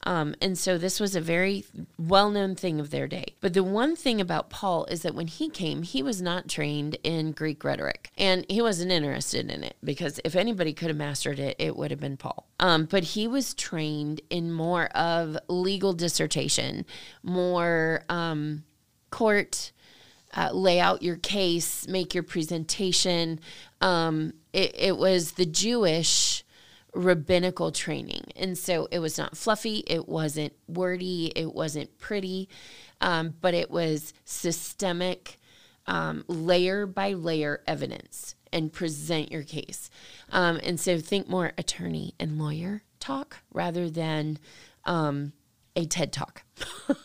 Um, 0.05 0.35
and 0.41 0.59
so 0.59 0.79
this 0.79 1.01
was 1.01 1.15
a 1.15 1.21
very 1.21 1.65
well 1.99 2.31
known 2.31 2.55
thing 2.55 2.81
of 2.81 2.91
their 2.91 3.07
day. 3.07 3.35
But 3.41 3.55
the 3.55 3.63
one 3.63 3.97
thing 3.97 4.21
about 4.21 4.51
Paul 4.51 4.87
is 4.87 5.03
that 5.03 5.15
when 5.15 5.27
he 5.27 5.49
came, 5.49 5.83
he 5.83 6.03
was 6.03 6.21
not 6.21 6.49
trained 6.49 6.97
in 7.03 7.33
Greek 7.33 7.63
rhetoric 7.65 8.11
and 8.17 8.45
he 8.49 8.61
wasn't 8.61 8.93
interested 8.93 9.51
in 9.51 9.65
it 9.65 9.77
because 9.83 10.21
if 10.25 10.35
anybody 10.37 10.73
could 10.73 10.89
have 10.89 10.97
mastered 10.97 11.39
it, 11.39 11.57
it 11.59 11.77
would 11.77 11.91
have 11.91 12.01
been 12.01 12.17
Paul. 12.17 12.47
Um, 12.61 12.87
but 12.87 13.05
he 13.05 13.27
was 13.27 13.55
trained 13.55 14.21
in 14.31 14.53
more 14.53 14.87
of 14.97 15.37
legal 15.49 15.93
dissertation, 15.93 16.85
more 17.23 18.03
um, 18.09 18.65
court. 19.11 19.73
Uh, 20.37 20.51
lay 20.53 20.81
out 20.81 21.03
your 21.03 21.17
case, 21.17 21.87
make 21.87 22.13
your 22.13 22.25
presentation, 22.25 23.39
um, 23.81 24.33
it, 24.53 24.75
it 24.75 24.97
was 24.97 25.33
the 25.33 25.47
Jewish 25.47 26.45
rabbinical 26.93 27.71
training. 27.71 28.25
And 28.37 28.59
so 28.59 28.89
it 28.91 28.99
was 28.99 29.17
not 29.17 29.37
fluffy, 29.37 29.85
it 29.87 30.09
wasn't 30.09 30.53
wordy, 30.67 31.33
it 31.37 31.55
wasn't 31.55 31.99
pretty, 31.99 32.49
um, 33.01 33.35
but 33.41 33.55
it 33.55 33.71
was 33.71 34.13
systemic, 34.25 35.39
um, 35.87 36.25
layer 36.29 36.87
by 36.87 37.13
layer 37.13 37.63
evidence. 37.67 38.35
and 38.53 38.73
present 38.73 39.33
your 39.33 39.43
case. 39.43 39.91
Um, 40.31 40.61
and 40.63 40.79
so 40.79 40.99
think 40.99 41.29
more 41.29 41.53
attorney 41.59 42.15
and 42.21 42.39
lawyer 42.39 42.85
talk 43.01 43.39
rather 43.53 43.91
than 43.91 44.39
um, 44.85 45.33
a 45.75 45.85
TED 45.87 46.13
talk. 46.13 46.45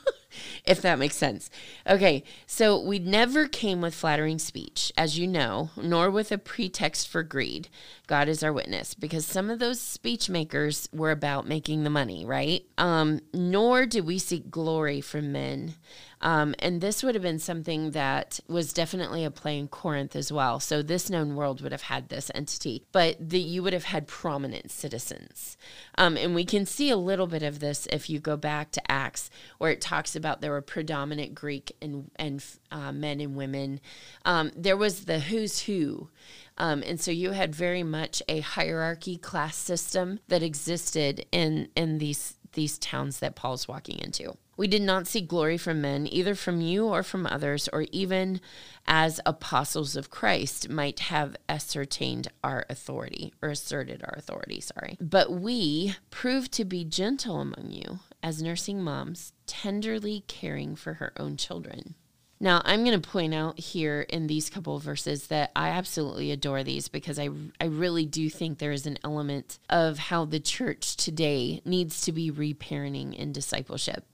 if 0.70 0.82
that 0.84 1.00
makes 1.00 1.16
sense. 1.16 1.50
Okay, 1.88 2.24
so 2.46 2.80
we 2.80 3.00
never 3.00 3.48
came 3.48 3.82
with 3.82 3.96
flattering 3.96 4.38
speech, 4.38 4.94
as 4.96 5.18
you 5.18 5.28
know, 5.28 5.72
nor 5.76 6.12
with 6.12 6.32
a 6.32 6.38
pretext 6.38 7.08
for 7.08 7.24
greed. 7.24 7.70
God 8.06 8.30
is 8.30 8.44
our 8.44 8.54
witness, 8.54 8.94
because 8.94 9.26
some 9.26 9.50
of 9.50 9.58
those 9.58 9.82
speech 9.82 10.30
makers 10.30 10.88
were 10.94 11.12
about 11.12 11.48
making 11.48 11.84
the 11.84 11.90
money, 11.90 12.24
right? 12.24 12.64
Um, 12.78 13.20
nor 13.34 13.88
did 13.88 14.06
we 14.06 14.20
seek 14.20 14.52
glory 14.52 15.02
from 15.02 15.32
men. 15.32 15.74
Um, 16.22 16.54
and 16.60 16.82
this 16.82 17.02
would 17.02 17.16
have 17.16 17.22
been 17.22 17.40
something 17.40 17.92
that 17.92 18.40
was 18.48 18.74
definitely 18.74 19.24
a 19.24 19.32
play 19.32 19.58
in 19.58 19.68
Corinth 19.68 20.16
as 20.16 20.32
well. 20.32 20.60
So 20.60 20.82
this 20.82 21.10
known 21.10 21.36
world 21.36 21.62
would 21.62 21.72
have 21.72 21.84
had 21.84 22.10
this 22.10 22.30
entity, 22.36 22.84
but 22.92 23.18
the, 23.20 23.40
you 23.40 23.64
would 23.64 23.74
have 23.74 23.86
had 23.86 24.08
prominent 24.08 24.72
citizens. 24.72 25.58
Um, 25.98 26.18
and 26.18 26.36
we 26.36 26.46
can 26.46 26.66
see 26.66 26.90
a 26.90 26.98
little 26.98 27.28
bit 27.28 27.44
of 27.44 27.60
this 27.60 27.88
if 27.88 28.10
you 28.10 28.20
go 28.20 28.36
back 28.36 28.72
to 28.72 28.92
Acts, 28.92 29.30
where 29.58 29.72
it 29.72 29.82
talks 29.82 30.16
about 30.16 30.42
there 30.42 30.52
were 30.52 30.62
predominant 30.62 31.36
Greek 31.36 31.72
and, 31.82 32.12
and 32.18 32.44
uh, 32.72 32.92
men 32.92 33.22
and 33.22 33.36
women. 33.36 33.80
Um, 34.26 34.52
there 34.56 34.78
was 34.78 35.06
the 35.06 35.20
who's 35.20 35.62
who. 35.62 36.10
Um, 36.58 36.84
and 36.86 37.00
so 37.00 37.10
you 37.12 37.32
had 37.32 37.56
very 37.56 37.84
much 37.84 38.22
a 38.28 38.42
hierarchy 38.42 39.18
class 39.18 39.56
system 39.56 40.20
that 40.28 40.44
existed 40.44 41.26
in 41.32 41.70
in 41.76 42.00
these 42.00 42.36
these 42.54 42.78
towns 42.78 43.20
that 43.20 43.36
Paul's 43.36 43.68
walking 43.68 44.00
into. 44.00 44.38
We 44.58 44.68
did 44.68 44.82
not 44.82 45.08
seek 45.08 45.28
glory 45.28 45.58
from 45.58 45.80
men, 45.80 46.06
either 46.06 46.36
from 46.36 46.60
you 46.60 46.88
or 46.88 47.02
from 47.02 47.26
others, 47.26 47.70
or 47.72 47.86
even 47.94 48.42
as 48.86 49.22
apostles 49.26 49.96
of 49.96 50.10
Christ 50.10 50.68
might 50.68 51.00
have 51.00 51.38
ascertained 51.48 52.28
our 52.44 52.66
authority 52.70 53.34
or 53.42 53.50
asserted 53.50 54.04
our 54.04 54.16
authority, 54.18 54.60
sorry. 54.60 54.98
But 55.00 55.32
we 55.32 55.96
proved 56.10 56.52
to 56.54 56.66
be 56.66 56.84
gentle 56.84 57.40
among 57.40 57.70
you 57.70 58.00
as 58.22 58.42
nursing 58.42 58.84
moms, 58.84 59.32
tenderly 59.48 60.26
caring 60.28 60.76
for 60.76 60.96
her 60.96 61.14
own 61.18 61.38
children. 61.38 61.96
Now, 62.42 62.62
I'm 62.64 62.86
going 62.86 63.00
to 63.00 63.10
point 63.10 63.34
out 63.34 63.60
here 63.60 64.02
in 64.02 64.28
these 64.28 64.50
couple 64.50 64.78
of 64.78 64.84
verses 64.84 65.28
that 65.28 65.52
I 65.58 65.70
absolutely 65.70 66.32
adore 66.32 66.64
these 66.64 66.88
because 66.88 67.20
I, 67.20 67.30
I 67.60 67.66
really 67.66 68.06
do 68.06 68.30
think 68.30 68.58
there 68.58 68.72
is 68.72 68.86
an 68.86 68.98
element 69.04 69.60
of 69.70 69.98
how 69.98 70.24
the 70.24 70.40
church 70.40 70.96
today 70.96 71.62
needs 71.66 72.02
to 72.02 72.14
be 72.14 72.32
reparenting 72.32 73.14
in 73.14 73.34
discipleship. 73.34 74.06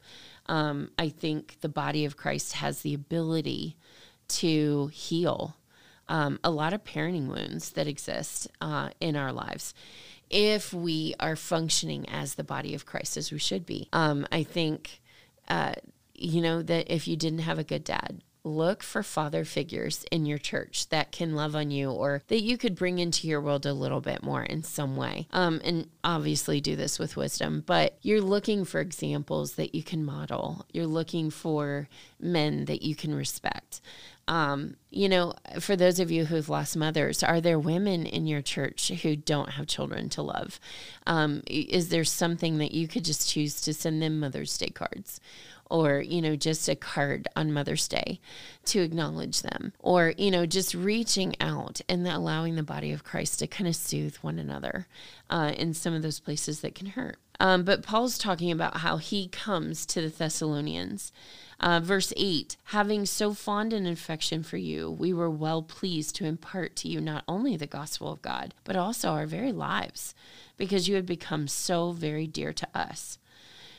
Um, 0.48 0.90
I 0.98 1.10
think 1.10 1.58
the 1.62 1.70
body 1.70 2.04
of 2.06 2.18
Christ 2.18 2.54
has 2.54 2.82
the 2.82 2.96
ability 2.96 3.78
to 4.28 4.88
heal 4.88 5.56
um, 6.08 6.40
a 6.44 6.50
lot 6.50 6.74
of 6.74 6.84
parenting 6.84 7.28
wounds 7.28 7.72
that 7.72 7.88
exist 7.88 8.48
uh, 8.60 8.90
in 9.00 9.16
our 9.16 9.32
lives 9.32 9.76
if 10.32 10.74
we 10.74 11.14
are 11.20 11.36
functioning 11.36 12.10
as 12.10 12.34
the 12.34 12.44
body 12.44 12.74
of 12.74 12.88
Christ 12.88 13.18
as 13.18 13.32
we 13.32 13.38
should 13.38 13.68
be. 13.68 13.88
Um, 13.94 14.26
I 14.32 14.42
think. 14.42 15.02
Uh, 15.48 15.74
you 16.16 16.42
know, 16.42 16.62
that 16.62 16.94
if 16.94 17.08
you 17.08 17.16
didn't 17.16 17.40
have 17.40 17.60
a 17.60 17.64
good 17.64 17.84
dad, 17.84 18.22
look 18.46 18.84
for 18.84 19.02
father 19.02 19.44
figures 19.44 20.06
in 20.12 20.26
your 20.26 20.38
church 20.38 20.88
that 20.90 21.12
can 21.12 21.36
love 21.36 21.56
on 21.56 21.72
you 21.72 21.90
or 21.90 22.22
that 22.28 22.44
you 22.44 22.58
could 22.58 22.76
bring 22.76 23.00
into 23.00 23.28
your 23.28 23.42
world 23.42 23.66
a 23.66 23.74
little 23.74 24.02
bit 24.02 24.22
more 24.22 24.44
in 24.44 24.62
some 24.62 24.96
way. 24.96 25.28
Um, 25.34 25.60
and 25.64 25.90
obviously 26.04 26.62
do 26.62 26.76
this 26.76 27.00
with 27.00 27.18
wisdom, 27.18 27.64
but 27.66 27.98
you're 28.02 28.22
looking 28.22 28.64
for 28.64 28.80
examples 28.80 29.56
that 29.56 29.74
you 29.74 29.82
can 29.84 30.06
model. 30.06 30.66
You're 30.72 30.86
looking 30.86 31.32
for 31.32 31.90
men 32.20 32.66
that 32.66 32.84
you 32.84 32.96
can 32.96 33.16
respect. 33.16 33.82
Um, 34.28 34.76
you 34.90 35.08
know, 35.10 35.34
for 35.60 35.76
those 35.76 36.00
of 36.00 36.10
you 36.10 36.26
who've 36.26 36.50
lost 36.50 36.76
mothers, 36.78 37.22
are 37.22 37.42
there 37.42 37.60
women 37.60 38.06
in 38.06 38.26
your 38.26 38.42
church 38.42 38.90
who 39.04 39.16
don't 39.16 39.52
have 39.52 39.68
children 39.68 40.10
to 40.10 40.24
love? 40.24 40.60
Um, 41.06 41.44
is 41.48 41.90
there 41.90 42.04
something 42.04 42.58
that 42.58 42.72
you 42.72 42.88
could 42.88 43.06
just 43.06 43.30
choose 43.30 43.62
to 43.62 43.74
send 43.74 44.02
them 44.02 44.20
Mother's 44.20 44.58
Day 44.58 44.70
cards? 44.70 45.20
Or, 45.70 46.00
you 46.02 46.22
know, 46.22 46.36
just 46.36 46.68
a 46.70 46.76
card 46.76 47.28
on 47.36 47.52
Mother's 47.52 47.88
Day 47.88 48.20
to 48.66 48.82
acknowledge 48.82 49.42
them, 49.42 49.74
or, 49.80 50.14
you 50.18 50.32
know, 50.32 50.46
just 50.46 50.74
reaching 50.74 51.36
out 51.40 51.82
and 51.90 52.08
allowing 52.08 52.56
the 52.56 52.64
body 52.64 52.92
of 52.92 53.04
Christ 53.04 53.40
to 53.40 53.48
kind 53.48 53.68
of 53.68 53.76
soothe 53.76 54.16
one 54.18 54.40
another 54.40 54.88
uh, 55.30 55.54
in 55.58 55.74
some 55.74 55.94
of 55.94 56.02
those 56.02 56.20
places 56.20 56.62
that 56.62 56.76
can 56.76 56.88
hurt. 56.88 57.18
Um, 57.40 57.64
but 57.64 57.84
Paul's 57.84 58.18
talking 58.18 58.52
about 58.52 58.78
how 58.78 58.98
he 58.98 59.28
comes 59.28 59.86
to 59.88 60.02
the 60.02 60.10
Thessalonians. 60.10 61.12
Uh, 61.60 61.80
verse 61.80 62.14
8 62.18 62.58
Having 62.66 63.06
so 63.06 63.34
fond 63.34 63.74
an 63.74 63.86
affection 63.86 64.44
for 64.44 64.58
you, 64.58 64.90
we 64.92 65.14
were 65.14 65.30
well 65.30 65.62
pleased 65.62 66.16
to 66.16 66.26
impart 66.26 66.76
to 66.78 66.90
you 66.90 67.00
not 67.00 67.24
only 67.28 67.56
the 67.56 67.68
gospel 67.68 68.12
of 68.12 68.22
God, 68.22 68.54
but 68.64 68.76
also 68.76 69.10
our 69.10 69.26
very 69.26 69.52
lives, 69.52 70.14
because 70.58 70.88
you 70.88 70.96
had 70.96 71.06
become 71.06 71.48
so 71.48 71.92
very 71.92 72.28
dear 72.28 72.54
to 72.54 72.68
us. 72.74 73.20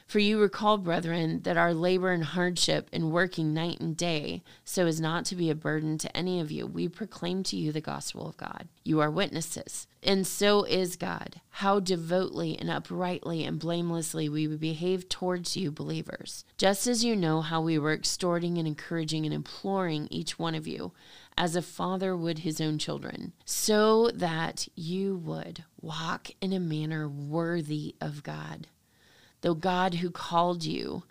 For 0.06 0.20
you 0.20 0.40
recall, 0.40 0.78
brethren, 0.78 1.40
that 1.42 1.56
our 1.56 1.74
labor 1.74 2.12
and 2.12 2.22
hardship 2.22 2.88
in 2.92 3.10
working 3.10 3.52
night 3.52 3.80
and 3.80 3.96
day, 3.96 4.44
so 4.64 4.86
as 4.86 5.00
not 5.00 5.24
to 5.26 5.34
be 5.34 5.50
a 5.50 5.54
burden 5.56 5.98
to 5.98 6.16
any 6.16 6.38
of 6.38 6.52
you, 6.52 6.64
we 6.64 6.88
proclaim 6.88 7.42
to 7.42 7.56
you 7.56 7.72
the 7.72 7.80
gospel 7.80 8.28
of 8.28 8.36
God. 8.36 8.68
You 8.84 9.00
are 9.00 9.10
witnesses, 9.10 9.88
and 10.04 10.24
so 10.24 10.62
is 10.62 10.94
God, 10.94 11.40
how 11.50 11.80
devoutly 11.80 12.56
and 12.56 12.70
uprightly 12.70 13.42
and 13.44 13.58
blamelessly 13.58 14.28
we 14.28 14.46
behave 14.46 15.08
towards 15.08 15.56
you, 15.56 15.72
believers. 15.72 16.44
Just 16.56 16.86
as 16.86 17.04
you 17.04 17.16
know 17.16 17.40
how 17.40 17.60
we 17.60 17.76
were 17.76 17.92
exhorting 17.92 18.58
and 18.58 18.68
encouraging 18.68 19.24
and 19.24 19.34
imploring 19.34 20.06
each 20.12 20.38
one 20.38 20.54
of 20.54 20.68
you, 20.68 20.92
as 21.36 21.56
a 21.56 21.62
father 21.62 22.16
would 22.16 22.38
his 22.38 22.60
own 22.60 22.78
children, 22.78 23.32
so 23.44 24.12
that 24.14 24.68
you 24.76 25.16
would 25.16 25.64
walk 25.80 26.30
in 26.40 26.52
a 26.52 26.60
manner 26.60 27.08
worthy 27.08 27.96
of 28.00 28.22
God 28.22 28.68
though 29.46 29.54
God 29.54 29.94
who 29.94 30.10
called 30.10 30.64
you 30.64 31.04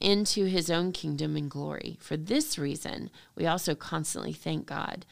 into 0.00 0.46
his 0.46 0.72
own 0.72 0.90
kingdom 0.90 1.36
and 1.36 1.48
glory. 1.48 1.98
For 2.00 2.16
this 2.16 2.58
reason, 2.58 3.10
we 3.36 3.46
also 3.46 3.76
constantly 3.76 4.32
thank 4.32 4.66
God 4.66 5.06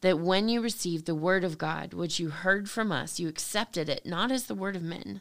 that 0.00 0.18
when 0.18 0.48
you 0.48 0.62
received 0.62 1.04
the 1.04 1.14
word 1.14 1.44
of 1.44 1.58
God, 1.58 1.92
which 1.92 2.18
you 2.18 2.30
heard 2.30 2.70
from 2.70 2.90
us, 2.90 3.20
you 3.20 3.28
accepted 3.28 3.90
it 3.90 4.06
not 4.06 4.30
as 4.30 4.46
the 4.46 4.54
word 4.54 4.74
of 4.74 4.82
men, 4.82 5.20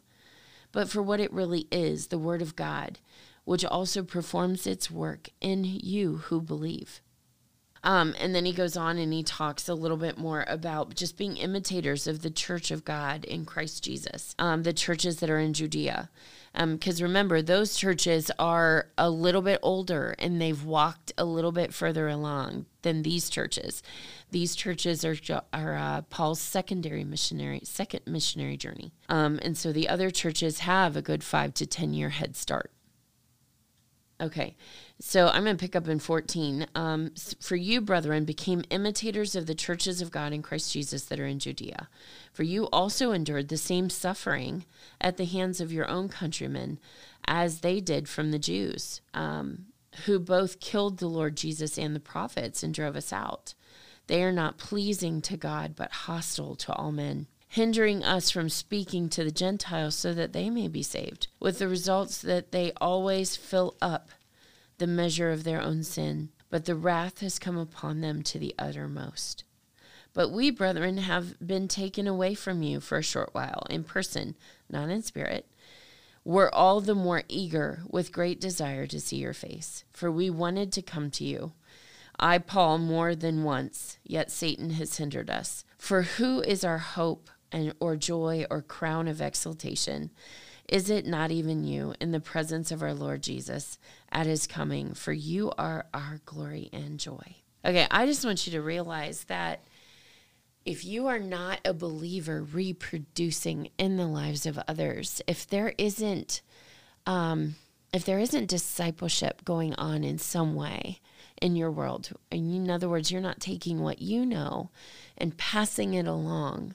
but 0.72 0.88
for 0.88 1.02
what 1.02 1.20
it 1.20 1.34
really 1.34 1.68
is 1.74 2.08
the 2.08 2.18
word 2.18 2.42
of 2.42 2.56
God, 2.56 3.00
which 3.44 3.66
also 3.66 4.02
performs 4.02 4.66
its 4.66 4.90
work 4.90 5.28
in 5.42 5.66
you 5.66 6.22
who 6.28 6.40
believe. 6.40 7.02
Um, 7.84 8.16
and 8.20 8.34
then 8.34 8.46
he 8.46 8.54
goes 8.54 8.76
on 8.76 8.98
and 8.98 9.14
he 9.14 9.24
talks 9.24 9.70
a 9.70 9.74
little 9.74 9.98
bit 9.98 10.18
more 10.18 10.46
about 10.48 10.96
just 10.96 11.18
being 11.18 11.38
imitators 11.38 12.08
of 12.08 12.22
the 12.22 12.30
church 12.30 12.72
of 12.72 12.86
God 12.86 13.26
in 13.26 13.46
Christ 13.46 13.84
Jesus, 13.84 14.36
um, 14.40 14.64
the 14.64 14.74
churches 14.74 15.18
that 15.18 15.30
are 15.30 15.40
in 15.40 15.54
Judea. 15.54 16.10
Because 16.54 17.02
um, 17.02 17.08
remember, 17.08 17.42
those 17.42 17.76
churches 17.76 18.32
are 18.40 18.88
a 18.98 19.10
little 19.10 19.44
bit 19.44 19.60
older 19.62 20.16
and 20.18 20.42
they've 20.42 20.64
walked 20.64 21.12
a 21.18 21.26
little 21.26 21.52
bit 21.52 21.74
further 21.74 22.08
along 22.08 22.66
than 22.82 23.04
these 23.04 23.30
churches. 23.30 23.84
These 24.32 24.56
churches 24.56 25.06
are, 25.06 25.16
are 25.54 25.76
uh, 25.76 26.02
Paul's 26.04 26.42
secondary 26.42 27.04
missionary, 27.04 27.62
second 27.64 28.02
missionary 28.08 28.58
journey. 28.58 28.92
Um, 29.08 29.40
and 29.44 29.56
so 29.56 29.72
the 29.72 29.88
other 29.88 30.10
churches 30.10 30.60
have 30.60 30.98
a 30.98 31.02
good 31.02 31.24
five 31.24 31.54
to 31.56 31.68
10 31.68 31.94
year 31.94 32.10
head 32.10 32.36
start. 32.36 32.72
Okay, 34.20 34.56
so 35.00 35.28
I'm 35.28 35.44
going 35.44 35.56
to 35.56 35.64
pick 35.64 35.76
up 35.76 35.88
in 35.88 36.00
14. 36.00 36.68
Um, 36.74 37.12
for 37.40 37.56
you, 37.56 37.82
brethren, 37.82 38.26
became 38.26 38.64
imitators 38.72 39.36
of 39.36 39.46
the 39.46 39.54
churches 39.54 40.02
of 40.02 40.12
God 40.12 40.34
in 40.34 40.42
Christ 40.42 40.74
Jesus 40.74 41.06
that 41.06 41.20
are 41.20 41.28
in 41.28 41.38
Judea. 41.38 41.88
For 42.34 42.44
you 42.44 42.66
also 42.66 43.12
endured 43.12 43.50
the 43.50 43.58
same 43.58 43.90
suffering 43.92 44.66
at 45.00 45.18
the 45.18 45.26
hands 45.26 45.62
of 45.62 45.72
your 45.72 45.88
own 45.88 46.10
countrymen 46.10 46.80
as 47.26 47.60
they 47.60 47.80
did 47.80 48.10
from 48.10 48.32
the 48.32 48.40
Jews, 48.40 49.02
um, 49.14 49.68
who 50.06 50.18
both 50.20 50.60
killed 50.60 50.98
the 50.98 51.08
Lord 51.08 51.38
Jesus 51.38 51.78
and 51.78 51.96
the 51.96 52.00
prophets 52.00 52.64
and 52.64 52.74
drove 52.74 52.96
us 52.96 53.14
out. 53.14 53.54
They 54.08 54.24
are 54.24 54.32
not 54.32 54.58
pleasing 54.58 55.22
to 55.24 55.38
God, 55.38 55.76
but 55.76 55.92
hostile 55.92 56.56
to 56.56 56.74
all 56.74 56.92
men 56.92 57.28
hindering 57.50 58.04
us 58.04 58.30
from 58.30 58.50
speaking 58.50 59.08
to 59.10 59.24
the 59.24 59.32
Gentiles 59.32 59.96
so 59.96 60.14
that 60.14 60.34
they 60.34 60.50
may 60.50 60.68
be 60.68 60.84
saved, 60.84 61.28
with 61.40 61.60
the 61.60 61.68
results 61.68 62.22
that 62.22 62.52
they 62.52 62.74
always 62.82 63.38
fill 63.38 63.76
up 63.82 64.10
the 64.78 64.88
measure 64.88 65.32
of 65.32 65.44
their 65.44 65.62
own 65.62 65.84
sin, 65.84 66.30
but 66.50 66.66
the 66.66 66.76
wrath 66.76 67.20
has 67.20 67.40
come 67.40 67.58
upon 67.58 68.02
them 68.02 68.22
to 68.24 68.40
the 68.40 68.54
uttermost. 68.58 69.44
But 70.14 70.32
we, 70.32 70.50
brethren, 70.50 70.98
have 70.98 71.36
been 71.46 71.68
taken 71.68 72.08
away 72.08 72.34
from 72.34 72.64
you 72.64 72.80
for 72.80 72.98
a 72.98 73.04
short 73.04 73.30
while, 73.34 73.66
in 73.70 73.84
person, 73.84 74.36
not 74.70 74.90
in 74.90 75.02
spirit. 75.02 75.48
We're 76.24 76.50
all 76.50 76.82
the 76.82 76.96
more 76.96 77.24
eager 77.28 77.84
with 77.88 78.12
great 78.12 78.42
desire 78.42 78.88
to 78.88 79.00
see 79.00 79.18
your 79.18 79.34
face, 79.34 79.84
for 79.94 80.12
we 80.12 80.30
wanted 80.30 80.72
to 80.74 80.82
come 80.82 81.12
to 81.12 81.24
you. 81.24 81.54
I, 82.20 82.40
Paul, 82.40 82.80
more 82.80 83.16
than 83.16 83.44
once, 83.44 84.00
yet 84.04 84.32
Satan 84.32 84.72
has 84.72 84.98
hindered 84.98 85.30
us. 85.30 85.64
For 85.78 86.02
who 86.02 86.42
is 86.42 86.64
our 86.64 86.80
hope 86.80 87.30
and 87.52 87.74
or 87.80 87.96
joy 87.96 88.46
or 88.50 88.62
crown 88.62 89.08
of 89.08 89.22
exaltation? 89.22 90.10
Is 90.68 90.90
it 90.90 91.06
not 91.06 91.32
even 91.32 91.64
you 91.64 91.94
in 92.02 92.12
the 92.12 92.20
presence 92.20 92.72
of 92.72 92.82
our 92.82 92.94
Lord 92.94 93.22
Jesus 93.22 93.78
at 94.18 94.26
his 94.26 94.48
coming? 94.48 94.96
For 94.96 95.14
you 95.14 95.54
are 95.60 95.86
our 95.94 96.20
glory 96.26 96.70
and 96.74 97.00
joy. 97.00 97.36
Okay, 97.64 97.86
I 97.92 98.08
just 98.08 98.26
want 98.26 98.48
you 98.48 98.54
to 98.54 98.62
realize 98.62 99.26
that 99.26 99.64
if 100.66 100.84
you 100.84 101.06
are 101.06 101.20
not 101.20 101.60
a 101.64 101.74
believer 101.74 102.42
reproducing 102.42 103.70
in 103.78 103.96
the 103.96 104.08
lives 104.08 104.48
of 104.48 104.60
others, 104.68 105.22
if 105.28 105.48
there 105.48 105.74
isn't, 105.78 106.42
um, 107.06 107.56
if 107.94 108.06
there 108.06 108.18
isn't 108.18 108.50
discipleship 108.50 109.46
going 109.46 109.76
on 109.76 110.04
in 110.04 110.18
some 110.18 110.56
way 110.56 111.00
in 111.40 111.56
your 111.56 111.70
world, 111.70 112.10
in 112.32 112.72
other 112.72 112.90
words, 112.90 113.12
you're 113.12 113.22
not 113.22 113.40
taking 113.40 113.82
what 113.82 114.02
you 114.02 114.26
know 114.26 114.72
and 115.16 115.38
passing 115.38 115.94
it 115.94 116.08
along, 116.08 116.74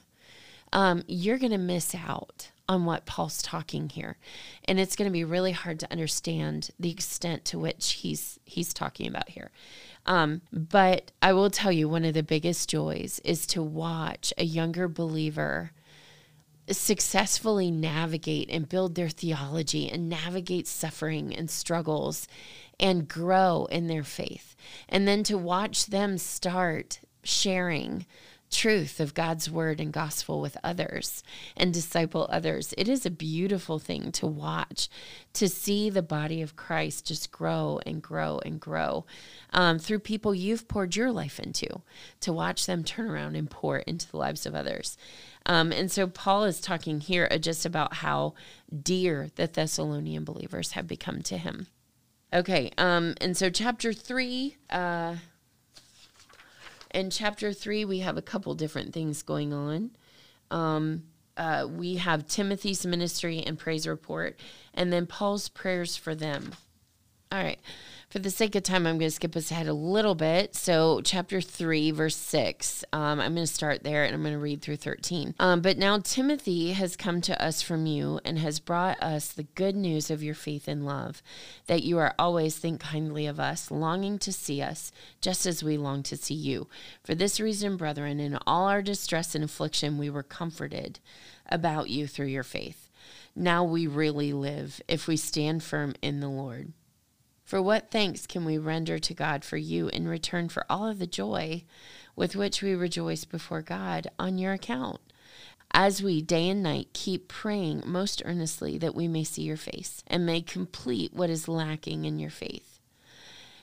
um, 0.71 1.03
you're 1.07 1.37
going 1.37 1.51
to 1.51 1.57
miss 1.57 1.93
out 1.93 2.51
on 2.67 2.85
what 2.85 3.05
Paul's 3.05 3.41
talking 3.41 3.89
here, 3.89 4.17
and 4.65 4.79
it's 4.79 4.95
going 4.95 5.09
to 5.09 5.13
be 5.13 5.23
really 5.23 5.51
hard 5.51 5.79
to 5.81 5.91
understand 5.91 6.71
the 6.79 6.91
extent 6.91 7.45
to 7.45 7.59
which 7.59 7.91
he's 7.93 8.39
he's 8.45 8.73
talking 8.73 9.07
about 9.07 9.29
here. 9.29 9.51
Um, 10.05 10.41
but 10.51 11.11
I 11.21 11.33
will 11.33 11.49
tell 11.49 11.71
you, 11.71 11.87
one 11.87 12.05
of 12.05 12.13
the 12.13 12.23
biggest 12.23 12.69
joys 12.69 13.19
is 13.23 13.45
to 13.47 13.61
watch 13.61 14.33
a 14.37 14.43
younger 14.43 14.87
believer 14.87 15.71
successfully 16.69 17.69
navigate 17.69 18.49
and 18.49 18.69
build 18.69 18.95
their 18.95 19.09
theology 19.09 19.89
and 19.89 20.07
navigate 20.07 20.67
suffering 20.67 21.35
and 21.35 21.49
struggles 21.49 22.27
and 22.79 23.07
grow 23.07 23.67
in 23.69 23.87
their 23.87 24.03
faith. 24.03 24.55
And 24.87 25.07
then 25.07 25.23
to 25.23 25.37
watch 25.37 25.87
them 25.87 26.17
start 26.17 26.99
sharing 27.23 28.05
truth 28.53 28.99
of 28.99 29.13
God's 29.13 29.49
word 29.49 29.79
and 29.79 29.91
gospel 29.91 30.39
with 30.39 30.57
others 30.63 31.23
and 31.57 31.73
disciple 31.73 32.27
others. 32.29 32.73
It 32.77 32.87
is 32.87 33.05
a 33.05 33.11
beautiful 33.11 33.79
thing 33.79 34.11
to 34.13 34.27
watch, 34.27 34.89
to 35.33 35.49
see 35.49 35.89
the 35.89 36.01
body 36.01 36.41
of 36.41 36.55
Christ 36.55 37.07
just 37.07 37.31
grow 37.31 37.79
and 37.85 38.01
grow 38.01 38.39
and 38.45 38.59
grow 38.59 39.05
um, 39.51 39.79
through 39.79 39.99
people 39.99 40.35
you've 40.35 40.67
poured 40.67 40.95
your 40.95 41.11
life 41.11 41.39
into, 41.39 41.81
to 42.21 42.31
watch 42.31 42.65
them 42.65 42.83
turn 42.83 43.09
around 43.09 43.35
and 43.35 43.49
pour 43.49 43.79
into 43.79 44.09
the 44.09 44.17
lives 44.17 44.45
of 44.45 44.55
others. 44.55 44.97
Um, 45.45 45.71
and 45.71 45.91
so 45.91 46.07
Paul 46.07 46.45
is 46.45 46.61
talking 46.61 46.99
here 47.01 47.27
just 47.39 47.65
about 47.65 47.95
how 47.95 48.33
dear 48.81 49.29
the 49.35 49.47
Thessalonian 49.47 50.23
believers 50.23 50.71
have 50.71 50.87
become 50.87 51.21
to 51.23 51.37
him. 51.37 51.67
Okay, 52.33 52.71
um, 52.77 53.13
and 53.21 53.37
so 53.37 53.49
chapter 53.49 53.93
three, 53.93 54.57
uh, 54.69 55.15
in 56.93 57.09
chapter 57.09 57.53
three, 57.53 57.85
we 57.85 57.99
have 57.99 58.17
a 58.17 58.21
couple 58.21 58.53
different 58.55 58.93
things 58.93 59.21
going 59.21 59.53
on. 59.53 59.91
Um, 60.51 61.03
uh, 61.35 61.67
we 61.69 61.95
have 61.95 62.27
Timothy's 62.27 62.85
ministry 62.85 63.43
and 63.45 63.57
praise 63.57 63.87
report, 63.87 64.39
and 64.73 64.93
then 64.93 65.07
Paul's 65.07 65.49
prayers 65.49 65.97
for 65.97 66.13
them. 66.13 66.51
All 67.31 67.41
right 67.43 67.59
for 68.13 68.19
the 68.19 68.29
sake 68.29 68.53
of 68.53 68.61
time, 68.61 68.85
I'm 68.85 68.99
going 68.99 69.09
to 69.09 69.15
skip 69.15 69.35
us 69.35 69.49
ahead 69.49 69.65
a 69.65 69.73
little 69.73 70.13
bit. 70.13 70.53
So, 70.53 71.01
chapter 71.03 71.41
3, 71.41 71.89
verse 71.89 72.15
6, 72.15 72.85
um, 72.93 73.19
I'm 73.19 73.33
going 73.33 73.47
to 73.47 73.51
start 73.51 73.83
there 73.83 74.03
and 74.03 74.13
I'm 74.13 74.21
going 74.21 74.35
to 74.35 74.39
read 74.39 74.61
through 74.61 74.75
13. 74.75 75.33
Um, 75.39 75.61
but 75.61 75.79
now 75.79 75.97
Timothy 75.97 76.73
has 76.73 76.95
come 76.95 77.21
to 77.21 77.43
us 77.43 77.63
from 77.63 77.87
you 77.87 78.19
and 78.23 78.37
has 78.37 78.59
brought 78.59 79.01
us 79.01 79.29
the 79.29 79.47
good 79.55 79.75
news 79.75 80.11
of 80.11 80.21
your 80.21 80.35
faith 80.35 80.67
and 80.67 80.85
love, 80.85 81.23
that 81.65 81.81
you 81.81 81.97
are 81.97 82.13
always 82.19 82.55
think 82.55 82.81
kindly 82.81 83.25
of 83.25 83.39
us, 83.39 83.71
longing 83.71 84.19
to 84.19 84.31
see 84.31 84.61
us, 84.61 84.91
just 85.19 85.47
as 85.47 85.63
we 85.63 85.75
long 85.75 86.03
to 86.03 86.15
see 86.15 86.35
you. 86.35 86.67
For 87.03 87.15
this 87.15 87.39
reason, 87.39 87.77
brethren, 87.77 88.19
in 88.19 88.37
all 88.45 88.67
our 88.67 88.83
distress 88.83 89.33
and 89.33 89.43
affliction, 89.43 89.97
we 89.97 90.11
were 90.11 90.21
comforted 90.21 90.99
about 91.49 91.89
you 91.89 92.05
through 92.05 92.27
your 92.27 92.43
faith. 92.43 92.91
Now 93.35 93.63
we 93.63 93.87
really 93.87 94.33
live 94.33 94.83
if 94.87 95.07
we 95.07 95.17
stand 95.17 95.63
firm 95.63 95.95
in 96.03 96.19
the 96.19 96.29
Lord. 96.29 96.73
For 97.53 97.61
what 97.61 97.91
thanks 97.91 98.25
can 98.25 98.45
we 98.45 98.57
render 98.57 98.97
to 98.97 99.13
God 99.13 99.45
for 99.45 99.57
you 99.57 99.87
in 99.89 100.07
return 100.07 100.49
for 100.49 100.65
all 100.71 100.87
of 100.87 100.97
the 100.97 101.05
joy 101.05 101.65
with 102.15 102.35
which 102.35 102.63
we 102.63 102.73
rejoice 102.73 103.25
before 103.25 103.61
God 103.61 104.07
on 104.17 104.39
your 104.39 104.53
account? 104.53 104.99
As 105.71 106.01
we 106.01 106.23
day 106.23 106.49
and 106.49 106.63
night 106.63 106.87
keep 106.93 107.27
praying 107.27 107.83
most 107.85 108.23
earnestly 108.25 108.79
that 108.79 108.95
we 108.95 109.07
may 109.07 109.23
see 109.23 109.43
your 109.43 109.55
face 109.55 110.03
and 110.07 110.25
may 110.25 110.41
complete 110.41 111.13
what 111.13 111.29
is 111.29 111.47
lacking 111.47 112.05
in 112.05 112.17
your 112.17 112.31
faith. 112.31 112.79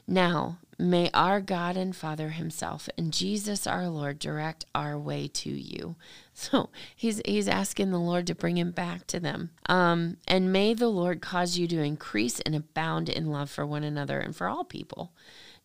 Now, 0.06 0.58
May 0.80 1.10
our 1.12 1.42
God 1.42 1.76
and 1.76 1.94
Father 1.94 2.30
Himself 2.30 2.88
and 2.96 3.12
Jesus 3.12 3.66
our 3.66 3.86
Lord 3.90 4.18
direct 4.18 4.64
our 4.74 4.98
way 4.98 5.28
to 5.28 5.50
you. 5.50 5.96
So 6.32 6.70
he's 6.96 7.20
he's 7.26 7.48
asking 7.48 7.90
the 7.90 7.98
Lord 7.98 8.26
to 8.28 8.34
bring 8.34 8.56
him 8.56 8.70
back 8.70 9.06
to 9.08 9.20
them. 9.20 9.50
Um, 9.66 10.16
and 10.26 10.50
may 10.50 10.72
the 10.72 10.88
Lord 10.88 11.20
cause 11.20 11.58
you 11.58 11.68
to 11.68 11.82
increase 11.82 12.40
and 12.40 12.54
abound 12.54 13.10
in 13.10 13.26
love 13.26 13.50
for 13.50 13.66
one 13.66 13.84
another 13.84 14.18
and 14.18 14.34
for 14.34 14.48
all 14.48 14.64
people, 14.64 15.12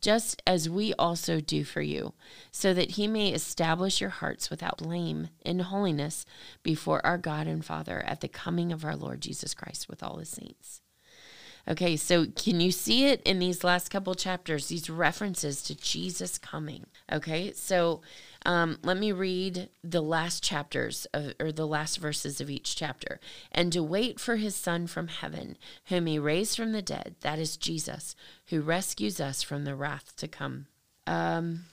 just 0.02 0.42
as 0.46 0.70
we 0.70 0.94
also 0.96 1.40
do 1.40 1.64
for 1.64 1.82
you, 1.82 2.12
so 2.52 2.74
that 2.74 2.92
he 2.92 3.08
may 3.08 3.30
establish 3.30 4.02
your 4.02 4.10
hearts 4.10 4.50
without 4.50 4.80
blame 4.80 5.30
in 5.46 5.60
holiness 5.60 6.26
before 6.62 7.06
our 7.06 7.18
God 7.18 7.48
and 7.48 7.64
Father 7.64 8.04
at 8.06 8.20
the 8.20 8.28
coming 8.28 8.74
of 8.74 8.84
our 8.84 8.98
Lord 8.98 9.22
Jesus 9.22 9.54
Christ 9.54 9.88
with 9.88 10.04
all 10.04 10.18
his 10.18 10.30
saints. 10.30 10.82
Okay, 11.68 11.98
so 11.98 12.28
can 12.28 12.60
you 12.60 12.72
see 12.72 13.06
it 13.06 13.22
in 13.24 13.40
these 13.40 13.64
last 13.64 13.90
couple 13.90 14.14
chapters, 14.14 14.68
these 14.68 14.90
references 14.90 15.64
to 15.64 15.76
Jesus 15.76 16.38
coming? 16.38 16.86
Okay, 17.12 17.54
so 17.54 18.02
um, 18.46 18.78
let 18.84 18.98
me 18.98 19.12
read 19.12 19.70
the 19.84 20.02
last 20.02 20.44
chapters 20.44 21.08
of, 21.14 21.34
or 21.40 21.52
the 21.52 21.66
last 21.66 21.98
verses 21.98 22.40
of 22.40 22.50
each 22.52 22.76
chapter. 22.76 23.20
And 23.52 23.74
to 23.74 23.82
wait 23.82 24.20
for 24.20 24.36
his 24.36 24.56
Son 24.56 24.86
from 24.86 25.08
heaven, 25.08 25.58
whom 25.86 26.06
he 26.06 26.20
raised 26.20 26.56
from 26.56 26.72
the 26.72 26.84
dead, 26.84 27.16
that 27.22 27.40
is 27.40 27.58
Jesus, 27.58 28.16
who 28.48 28.62
rescues 28.62 29.20
us 29.20 29.42
from 29.42 29.66
the 29.66 29.76
wrath 29.76 30.16
to 30.18 30.28
come. 30.28 30.68
Um, 31.08 31.66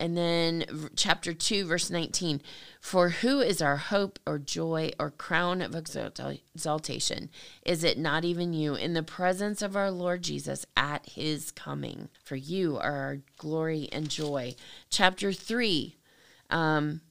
and 0.00 0.16
then 0.16 0.64
chapter 0.96 1.34
2, 1.34 1.66
verse 1.66 1.90
19 1.90 2.40
For 2.80 3.10
who 3.10 3.40
is 3.40 3.60
our 3.60 3.76
hope 3.76 4.18
or 4.26 4.38
joy 4.38 4.92
or 4.98 5.10
crown 5.10 5.60
of 5.60 5.74
exaltation? 5.74 7.28
Is 7.66 7.84
it 7.84 7.98
not 7.98 8.24
even 8.24 8.54
you 8.54 8.74
in 8.74 8.94
the 8.94 9.02
presence 9.02 9.60
of 9.60 9.76
our 9.76 9.90
Lord 9.90 10.22
Jesus 10.22 10.64
at 10.74 11.10
his 11.10 11.50
coming? 11.50 12.08
For 12.24 12.34
you 12.34 12.78
are 12.78 12.96
our 12.96 13.18
glory 13.36 13.90
and 13.92 14.08
joy. 14.08 14.54
Chapter 14.88 15.34
3, 15.34 15.96
um, 16.48 17.02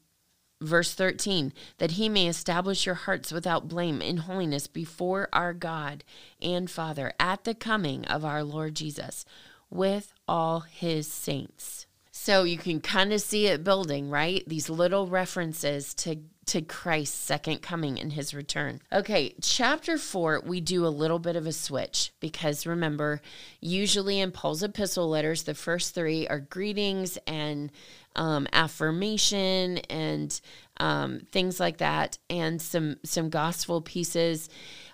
verse 0.59 0.93
13 0.93 1.53
that 1.77 1.91
he 1.91 2.09
may 2.09 2.27
establish 2.27 2.85
your 2.87 2.95
hearts 2.95 3.31
without 3.31 3.69
blame 3.69 4.01
in 4.01 4.17
holiness 4.17 4.67
before 4.67 5.29
our 5.31 5.53
God 5.53 6.03
and 6.41 6.69
Father 6.69 7.13
at 7.19 7.43
the 7.43 7.53
coming 7.53 8.03
of 8.05 8.25
our 8.25 8.43
Lord 8.43 8.75
Jesus 8.75 9.25
with 9.69 10.11
all 10.27 10.61
his 10.61 11.07
saints. 11.07 11.85
So 12.21 12.43
you 12.43 12.57
can 12.57 12.81
kind 12.81 13.13
of 13.13 13.21
see 13.21 13.47
it 13.47 13.63
building, 13.63 14.09
right? 14.09 14.43
These 14.45 14.69
little 14.69 15.07
references 15.07 15.93
to 15.95 16.17
to 16.47 16.61
Christ's 16.61 17.17
second 17.17 17.61
coming 17.61 17.97
and 17.97 18.11
his 18.11 18.33
return. 18.33 18.81
Okay, 18.91 19.35
chapter 19.41 19.97
4 19.97 20.41
we 20.45 20.59
do 20.59 20.85
a 20.85 20.89
little 20.89 21.19
bit 21.19 21.37
of 21.37 21.47
a 21.47 21.53
switch 21.53 22.11
because 22.19 22.65
remember, 22.65 23.21
usually 23.61 24.19
in 24.19 24.31
Paul's 24.33 24.63
epistle 24.63 25.07
letters 25.07 25.43
the 25.43 25.53
first 25.53 25.95
3 25.95 26.27
are 26.27 26.41
greetings 26.41 27.17
and 27.25 27.71
um, 28.17 28.47
affirmation 28.51 29.77
and 29.89 30.41
um, 30.77 31.21
things 31.31 31.57
like 31.57 31.77
that 31.77 32.17
and 32.29 32.61
some 32.61 32.97
some 33.05 33.29
gospel 33.29 33.79
pieces 33.79 34.49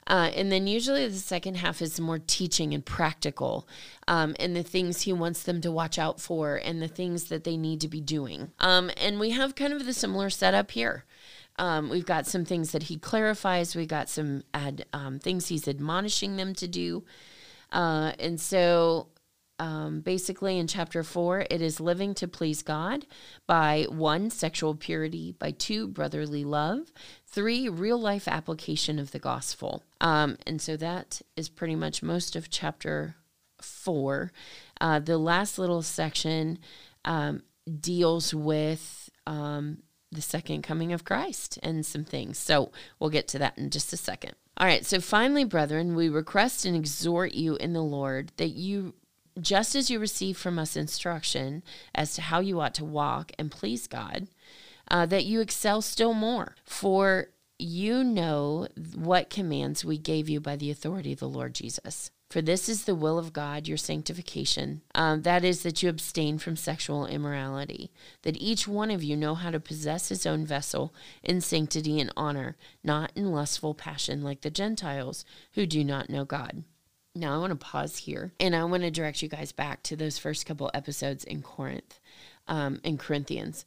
uh, 0.07 0.31
and 0.35 0.51
then 0.51 0.67
usually 0.67 1.07
the 1.07 1.17
second 1.17 1.55
half 1.55 1.81
is 1.81 1.99
more 1.99 2.19
teaching 2.19 2.73
and 2.73 2.85
practical 2.85 3.67
um, 4.07 4.35
and 4.39 4.55
the 4.55 4.63
things 4.63 5.01
he 5.01 5.13
wants 5.13 5.43
them 5.43 5.61
to 5.61 5.71
watch 5.71 5.97
out 5.97 6.19
for 6.19 6.55
and 6.57 6.81
the 6.81 6.87
things 6.87 7.25
that 7.25 7.43
they 7.43 7.57
need 7.57 7.81
to 7.81 7.87
be 7.87 8.01
doing. 8.01 8.51
Um, 8.59 8.91
and 8.97 9.19
we 9.19 9.31
have 9.31 9.55
kind 9.55 9.73
of 9.73 9.85
the 9.85 9.93
similar 9.93 10.29
setup 10.29 10.71
here. 10.71 11.05
Um, 11.57 11.89
we've 11.89 12.05
got 12.05 12.27
some 12.27 12.45
things 12.45 12.71
that 12.71 12.83
he 12.83 12.97
clarifies. 12.97 13.75
we've 13.75 13.87
got 13.87 14.09
some 14.09 14.43
ad, 14.53 14.85
um, 14.93 15.19
things 15.19 15.47
he's 15.47 15.67
admonishing 15.67 16.35
them 16.35 16.53
to 16.55 16.67
do. 16.67 17.03
Uh, 17.71 18.11
and 18.19 18.39
so 18.39 19.07
um, 19.57 20.01
basically 20.01 20.59
in 20.59 20.67
chapter 20.67 21.01
four, 21.01 21.45
it 21.49 21.61
is 21.61 21.79
living 21.79 22.13
to 22.15 22.27
please 22.27 22.61
God 22.61 23.05
by 23.47 23.85
one, 23.89 24.29
sexual 24.29 24.75
purity, 24.75 25.31
by 25.31 25.51
two, 25.51 25.87
brotherly 25.87 26.43
love, 26.43 26.91
three, 27.36 27.67
real 27.67 28.00
life 28.00 28.28
application 28.30 28.98
of 28.98 29.12
the 29.12 29.19
gospel. 29.19 29.84
Um, 30.00 30.38
and 30.48 30.62
so 30.62 30.78
that 30.78 31.21
is 31.36 31.50
pretty 31.50 31.76
much 31.76 32.02
most 32.02 32.36
of 32.36 32.50
chapter 32.50 33.17
four. 33.62 34.32
Uh, 34.80 35.00
the 35.00 35.17
last 35.17 35.60
little 35.60 35.82
section 35.82 36.58
um, 37.04 37.43
deals 37.82 38.34
with 38.34 39.10
um, 39.28 39.80
the 40.13 40.21
second 40.21 40.62
coming 40.62 40.93
of 40.93 41.04
Christ 41.04 41.60
and 41.62 41.86
some 41.86 42.06
things. 42.06 42.38
So 42.38 42.71
we'll 43.00 43.10
get 43.10 43.28
to 43.30 43.39
that 43.39 43.58
in 43.58 43.69
just 43.69 43.91
a 43.91 43.98
second. 43.98 44.34
All 44.58 44.65
right, 44.65 44.86
so 44.86 45.02
finally, 45.02 45.43
brethren, 45.43 45.95
we 45.95 46.08
request 46.08 46.65
and 46.65 46.78
exhort 46.78 47.34
you 47.34 47.58
in 47.58 47.74
the 47.74 47.84
Lord 47.84 48.32
that 48.38 48.52
you 48.52 48.93
just 49.41 49.76
as 49.76 49.89
you 49.89 50.00
receive 50.00 50.38
from 50.38 50.58
us 50.58 50.78
instruction 50.78 51.62
as 51.93 52.13
to 52.15 52.21
how 52.21 52.39
you 52.39 52.62
ought 52.62 52.74
to 52.76 52.86
walk 52.86 53.34
and 53.38 53.52
please 53.52 53.86
God, 53.86 54.28
uh, 54.89 55.06
that 55.08 55.26
you 55.26 55.41
excel 55.41 55.82
still 55.82 56.13
more. 56.13 56.56
For 56.63 57.30
you 57.58 58.04
know 58.04 58.67
what 58.95 59.30
commands 59.30 59.86
we 59.86 59.98
gave 59.98 60.28
you 60.28 60.39
by 60.39 60.56
the 60.56 60.71
authority 60.71 61.13
of 61.13 61.19
the 61.19 61.30
Lord 61.30 61.56
Jesus. 61.56 62.12
For 62.30 62.41
this 62.41 62.67
is 62.67 62.84
the 62.84 62.95
will 62.95 63.17
of 63.17 63.34
God, 63.34 63.67
your 63.67 63.78
sanctification. 63.78 64.82
Um, 64.93 65.21
that 65.21 65.45
is, 65.45 65.63
that 65.63 65.82
you 65.82 65.89
abstain 65.89 66.38
from 66.38 66.56
sexual 66.56 67.06
immorality, 67.06 67.91
that 68.24 68.36
each 68.41 68.67
one 68.67 68.91
of 68.91 69.04
you 69.04 69.15
know 69.15 69.36
how 69.36 69.52
to 69.52 69.60
possess 69.60 70.10
his 70.10 70.26
own 70.26 70.45
vessel 70.45 70.93
in 71.24 71.39
sanctity 71.39 72.00
and 72.00 72.12
honor, 72.17 72.58
not 72.84 73.12
in 73.15 73.32
lustful 73.32 73.74
passion 73.74 74.21
like 74.21 74.41
the 74.41 74.50
Gentiles 74.50 75.24
who 75.54 75.65
do 75.65 75.84
not 75.84 76.10
know 76.10 76.26
God. 76.26 76.63
Now, 77.13 77.36
I 77.36 77.38
want 77.38 77.52
to 77.52 77.65
pause 77.65 77.98
here 77.98 78.34
and 78.39 78.56
I 78.56 78.65
want 78.65 78.84
to 78.84 78.91
direct 78.91 79.21
you 79.21 79.30
guys 79.30 79.54
back 79.54 79.84
to 79.84 79.95
those 79.95 80.17
first 80.17 80.45
couple 80.45 80.69
episodes 80.74 81.24
in 81.24 81.41
Corinth, 81.41 82.00
um, 82.48 82.82
in 82.84 82.98
Corinthians, 82.98 83.65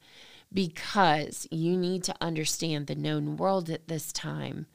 because 0.52 1.46
you 1.50 1.76
need 1.76 2.04
to 2.04 2.14
understand 2.20 2.86
the 2.86 2.94
known 2.94 3.36
world 3.36 3.68
at 3.70 3.88
this 3.88 4.12
time 4.12 4.66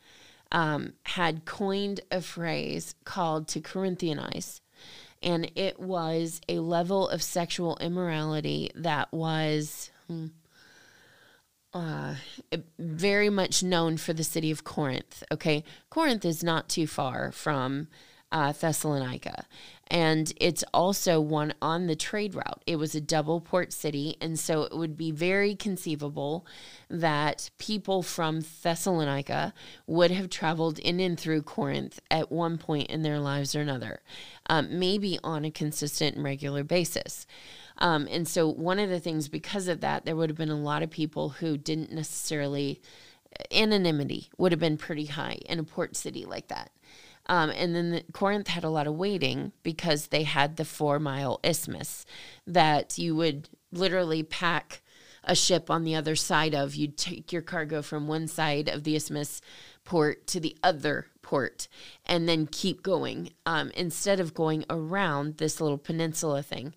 um, 0.51 0.93
had 1.03 1.45
coined 1.45 2.01
a 2.11 2.21
phrase 2.21 2.95
called 3.05 3.47
to 3.49 3.59
Corinthianize. 3.59 4.59
And 5.21 5.51
it 5.55 5.79
was 5.79 6.41
a 6.47 6.59
level 6.59 7.07
of 7.09 7.23
sexual 7.23 7.77
immorality 7.79 8.69
that 8.75 9.11
was 9.11 9.89
hmm, 10.07 10.27
uh, 11.73 12.15
very 12.77 13.29
much 13.29 13.63
known 13.63 13.97
for 13.97 14.13
the 14.13 14.23
city 14.23 14.51
of 14.51 14.63
Corinth. 14.63 15.23
Okay. 15.31 15.63
Corinth 15.89 16.25
is 16.25 16.43
not 16.43 16.69
too 16.69 16.85
far 16.85 17.31
from 17.31 17.87
uh, 18.33 18.51
Thessalonica. 18.51 19.45
And 19.87 20.33
it's 20.37 20.63
also 20.73 21.21
one 21.21 21.53
on 21.61 21.85
the 21.85 21.95
trade 21.95 22.33
route. 22.33 22.63
It 22.65 22.77
was 22.77 22.95
a 22.95 23.01
double 23.01 23.39
port 23.39 23.71
city. 23.71 24.17
And 24.19 24.39
so 24.39 24.63
it 24.63 24.75
would 24.75 24.97
be 24.97 25.11
very 25.11 25.53
conceivable 25.53 26.45
that 26.89 27.51
people 27.59 28.01
from 28.01 28.41
Thessalonica 28.63 29.53
would 29.85 30.09
have 30.09 30.31
traveled 30.31 30.79
in 30.79 30.99
and 30.99 31.19
through 31.19 31.43
Corinth 31.43 31.99
at 32.09 32.31
one 32.31 32.57
point 32.57 32.89
in 32.89 33.03
their 33.03 33.19
lives 33.19 33.53
or 33.53 33.61
another, 33.61 34.01
um, 34.49 34.79
maybe 34.79 35.19
on 35.23 35.45
a 35.45 35.51
consistent 35.51 36.15
and 36.15 36.25
regular 36.25 36.63
basis. 36.63 37.27
Um, 37.77 38.07
and 38.09 38.27
so, 38.27 38.47
one 38.47 38.79
of 38.79 38.89
the 38.89 38.99
things 38.99 39.27
because 39.27 39.67
of 39.67 39.81
that, 39.81 40.05
there 40.05 40.15
would 40.15 40.29
have 40.29 40.37
been 40.37 40.49
a 40.49 40.55
lot 40.55 40.83
of 40.83 40.89
people 40.89 41.29
who 41.29 41.57
didn't 41.57 41.91
necessarily, 41.91 42.79
anonymity 43.51 44.29
would 44.37 44.51
have 44.51 44.59
been 44.59 44.77
pretty 44.77 45.05
high 45.05 45.39
in 45.47 45.57
a 45.59 45.63
port 45.63 45.95
city 45.95 46.23
like 46.23 46.47
that. 46.49 46.71
Um, 47.27 47.49
and 47.51 47.73
then 47.75 47.91
the, 47.91 48.03
Corinth 48.11 48.47
had 48.47 48.63
a 48.63 48.69
lot 48.69 48.87
of 48.87 48.95
waiting 48.95 49.53
because 49.63 50.07
they 50.07 50.23
had 50.23 50.57
the 50.57 50.65
four 50.65 50.99
mile 50.99 51.39
isthmus 51.43 52.05
that 52.45 52.97
you 52.97 53.15
would 53.15 53.49
literally 53.71 54.23
pack 54.23 54.81
a 55.23 55.35
ship 55.35 55.69
on 55.69 55.83
the 55.83 55.95
other 55.95 56.15
side 56.15 56.53
of. 56.53 56.75
You'd 56.75 56.97
take 56.97 57.31
your 57.31 57.41
cargo 57.41 57.81
from 57.81 58.07
one 58.07 58.27
side 58.27 58.67
of 58.67 58.83
the 58.83 58.95
isthmus 58.95 59.41
port 59.85 60.27
to 60.27 60.39
the 60.39 60.57
other 60.63 61.07
port 61.21 61.67
and 62.05 62.27
then 62.27 62.47
keep 62.47 62.83
going 62.83 63.31
um, 63.45 63.71
instead 63.75 64.19
of 64.19 64.33
going 64.33 64.65
around 64.69 65.37
this 65.37 65.61
little 65.61 65.77
peninsula 65.77 66.43
thing. 66.43 66.73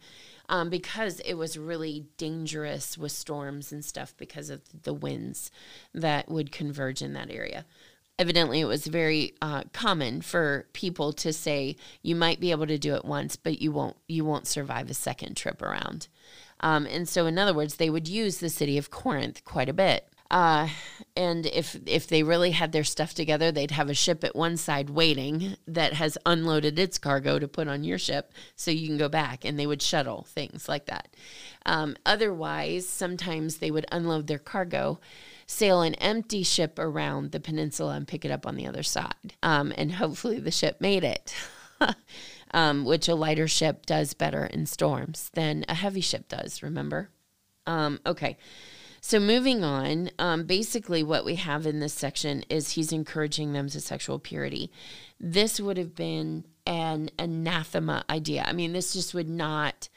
Um, 0.48 0.70
because 0.70 1.18
it 1.20 1.34
was 1.34 1.58
really 1.58 2.06
dangerous 2.18 2.96
with 2.96 3.10
storms 3.10 3.72
and 3.72 3.84
stuff 3.84 4.14
because 4.16 4.48
of 4.48 4.60
the 4.84 4.94
winds 4.94 5.50
that 5.92 6.28
would 6.28 6.52
converge 6.52 7.02
in 7.02 7.14
that 7.14 7.32
area 7.32 7.66
evidently 8.18 8.60
it 8.60 8.66
was 8.66 8.86
very 8.86 9.34
uh, 9.42 9.62
common 9.72 10.20
for 10.22 10.66
people 10.72 11.12
to 11.12 11.32
say 11.32 11.76
you 12.02 12.14
might 12.14 12.40
be 12.40 12.50
able 12.50 12.66
to 12.66 12.78
do 12.78 12.94
it 12.94 13.04
once 13.04 13.36
but 13.36 13.60
you 13.60 13.70
won't 13.70 13.96
you 14.08 14.24
won't 14.24 14.46
survive 14.46 14.90
a 14.90 14.94
second 14.94 15.36
trip 15.36 15.60
around 15.60 16.08
um, 16.60 16.86
and 16.86 17.08
so 17.08 17.26
in 17.26 17.38
other 17.38 17.54
words 17.54 17.76
they 17.76 17.90
would 17.90 18.08
use 18.08 18.38
the 18.38 18.48
city 18.48 18.78
of 18.78 18.90
corinth 18.90 19.44
quite 19.44 19.68
a 19.68 19.74
bit 19.74 20.08
uh, 20.30 20.68
and 21.16 21.46
if 21.46 21.76
if 21.86 22.08
they 22.08 22.22
really 22.22 22.50
had 22.50 22.72
their 22.72 22.84
stuff 22.84 23.14
together, 23.14 23.52
they'd 23.52 23.70
have 23.70 23.88
a 23.88 23.94
ship 23.94 24.24
at 24.24 24.34
one 24.34 24.56
side 24.56 24.90
waiting 24.90 25.56
that 25.68 25.92
has 25.94 26.18
unloaded 26.26 26.78
its 26.78 26.98
cargo 26.98 27.38
to 27.38 27.46
put 27.46 27.68
on 27.68 27.84
your 27.84 27.98
ship, 27.98 28.32
so 28.56 28.70
you 28.70 28.88
can 28.88 28.98
go 28.98 29.08
back. 29.08 29.44
And 29.44 29.58
they 29.58 29.66
would 29.66 29.82
shuttle 29.82 30.26
things 30.28 30.68
like 30.68 30.86
that. 30.86 31.14
Um, 31.64 31.96
otherwise, 32.04 32.88
sometimes 32.88 33.58
they 33.58 33.70
would 33.70 33.86
unload 33.92 34.26
their 34.26 34.38
cargo 34.38 34.98
sail 35.46 35.82
an 35.82 35.94
empty 35.94 36.42
ship 36.42 36.78
around 36.78 37.30
the 37.30 37.40
peninsula 37.40 37.94
and 37.94 38.08
pick 38.08 38.24
it 38.24 38.30
up 38.30 38.46
on 38.46 38.56
the 38.56 38.66
other 38.66 38.82
side. 38.82 39.34
Um, 39.42 39.72
and 39.76 39.92
hopefully 39.92 40.40
the 40.40 40.50
ship 40.50 40.80
made 40.80 41.04
it. 41.04 41.34
um, 42.52 42.84
which 42.84 43.08
a 43.08 43.14
lighter 43.14 43.48
ship 43.48 43.86
does 43.86 44.14
better 44.14 44.44
in 44.44 44.66
storms 44.66 45.30
than 45.34 45.64
a 45.68 45.74
heavy 45.74 46.00
ship 46.00 46.28
does, 46.28 46.62
remember? 46.62 47.10
Um, 47.66 48.00
okay. 48.06 48.36
So, 49.00 49.20
moving 49.20 49.62
on, 49.62 50.10
um, 50.18 50.46
basically, 50.46 51.04
what 51.04 51.24
we 51.24 51.36
have 51.36 51.64
in 51.64 51.78
this 51.78 51.94
section 51.94 52.44
is 52.48 52.72
he's 52.72 52.92
encouraging 52.92 53.52
them 53.52 53.68
to 53.68 53.80
sexual 53.80 54.18
purity. 54.18 54.72
This 55.20 55.60
would 55.60 55.76
have 55.76 55.94
been 55.94 56.44
an 56.66 57.10
anathema 57.18 58.04
idea. 58.10 58.44
I 58.46 58.52
mean, 58.52 58.72
this 58.72 58.92
just 58.92 59.14
would 59.14 59.28
not 59.28 59.88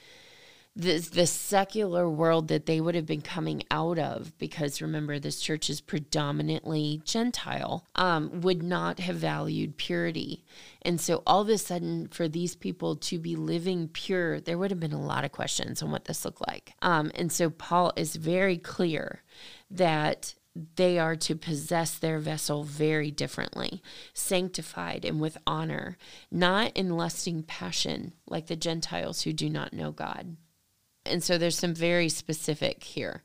the, 0.80 1.00
the 1.00 1.28
secular 1.28 2.10
world 2.10 2.48
that 2.48 2.66
they 2.66 2.80
would 2.80 2.96
have 2.96 3.06
been 3.06 3.22
coming 3.22 3.64
out 3.70 4.00
of, 4.00 4.38
because 4.38 4.82
remember, 4.82 5.20
this 5.20 5.42
church 5.42 5.70
is 5.70 5.82
predominantly 5.82 7.02
Gentile, 7.04 7.86
um, 7.96 8.40
would 8.42 8.64
not 8.64 9.00
have 9.00 9.18
valued 9.18 9.76
purity. 9.76 10.46
And 10.82 11.02
so, 11.02 11.22
all 11.28 11.42
of 11.42 11.50
a 11.50 11.58
sudden, 11.58 12.08
for 12.08 12.30
these 12.30 12.56
people 12.56 12.96
to 12.96 13.20
be 13.20 13.36
living 13.36 13.90
pure, 13.90 14.40
there 14.40 14.58
would 14.58 14.72
have 14.72 14.80
been 14.80 14.94
a 14.94 15.02
lot 15.02 15.26
of 15.26 15.34
questions 15.34 15.84
on 15.84 15.92
what 15.92 16.06
this 16.06 16.24
looked 16.24 16.48
like. 16.48 16.74
Um, 16.82 17.12
and 17.14 17.30
so, 17.30 17.50
Paul 17.50 17.92
is 17.98 18.16
very 18.16 18.58
clear 18.58 19.24
that 19.70 20.34
they 20.76 20.98
are 20.98 21.18
to 21.18 21.36
possess 21.36 21.98
their 21.98 22.20
vessel 22.20 22.64
very 22.64 23.12
differently, 23.12 23.84
sanctified 24.14 25.04
and 25.04 25.20
with 25.20 25.38
honor, 25.46 25.98
not 26.32 26.72
in 26.76 26.96
lusting 26.96 27.44
passion 27.44 28.14
like 28.28 28.48
the 28.48 28.56
Gentiles 28.56 29.24
who 29.24 29.34
do 29.34 29.50
not 29.50 29.74
know 29.74 29.92
God. 29.92 30.38
And 31.10 31.24
so 31.24 31.38
there's 31.38 31.58
some 31.58 31.74
very 31.74 32.10
specific 32.10 32.84
here. 32.84 33.24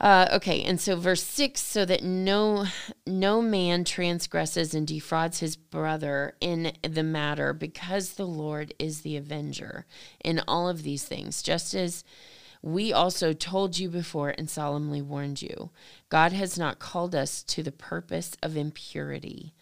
Uh, 0.00 0.28
okay, 0.32 0.62
and 0.62 0.80
so 0.80 0.94
verse 0.94 1.24
six, 1.24 1.60
so 1.60 1.84
that 1.84 2.04
no 2.04 2.66
no 3.04 3.42
man 3.42 3.82
transgresses 3.82 4.72
and 4.72 4.86
defrauds 4.86 5.40
his 5.40 5.56
brother 5.56 6.36
in 6.40 6.72
the 6.82 7.02
matter, 7.02 7.52
because 7.52 8.12
the 8.12 8.26
Lord 8.26 8.72
is 8.78 9.00
the 9.00 9.16
avenger 9.16 9.86
in 10.24 10.40
all 10.46 10.68
of 10.68 10.84
these 10.84 11.04
things, 11.04 11.42
just 11.42 11.74
as 11.74 12.04
we 12.62 12.92
also 12.92 13.32
told 13.32 13.76
you 13.78 13.88
before 13.88 14.32
and 14.38 14.48
solemnly 14.48 15.02
warned 15.02 15.42
you. 15.42 15.70
God 16.08 16.32
has 16.32 16.56
not 16.56 16.78
called 16.78 17.14
us 17.14 17.42
to 17.42 17.64
the 17.64 17.72
purpose 17.72 18.36
of 18.40 18.56
impurity, 18.56 19.52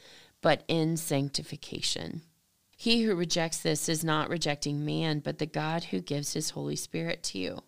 but 0.42 0.64
in 0.68 0.98
sanctification. 0.98 2.20
He 2.76 3.02
who 3.02 3.14
rejects 3.14 3.58
this 3.58 3.88
is 3.88 4.04
not 4.04 4.28
rejecting 4.28 4.84
man, 4.84 5.20
but 5.20 5.38
the 5.38 5.46
God 5.46 5.84
who 5.84 6.00
gives 6.00 6.34
his 6.34 6.50
Holy 6.50 6.76
Spirit 6.76 7.22
to 7.24 7.38
you. 7.38 7.62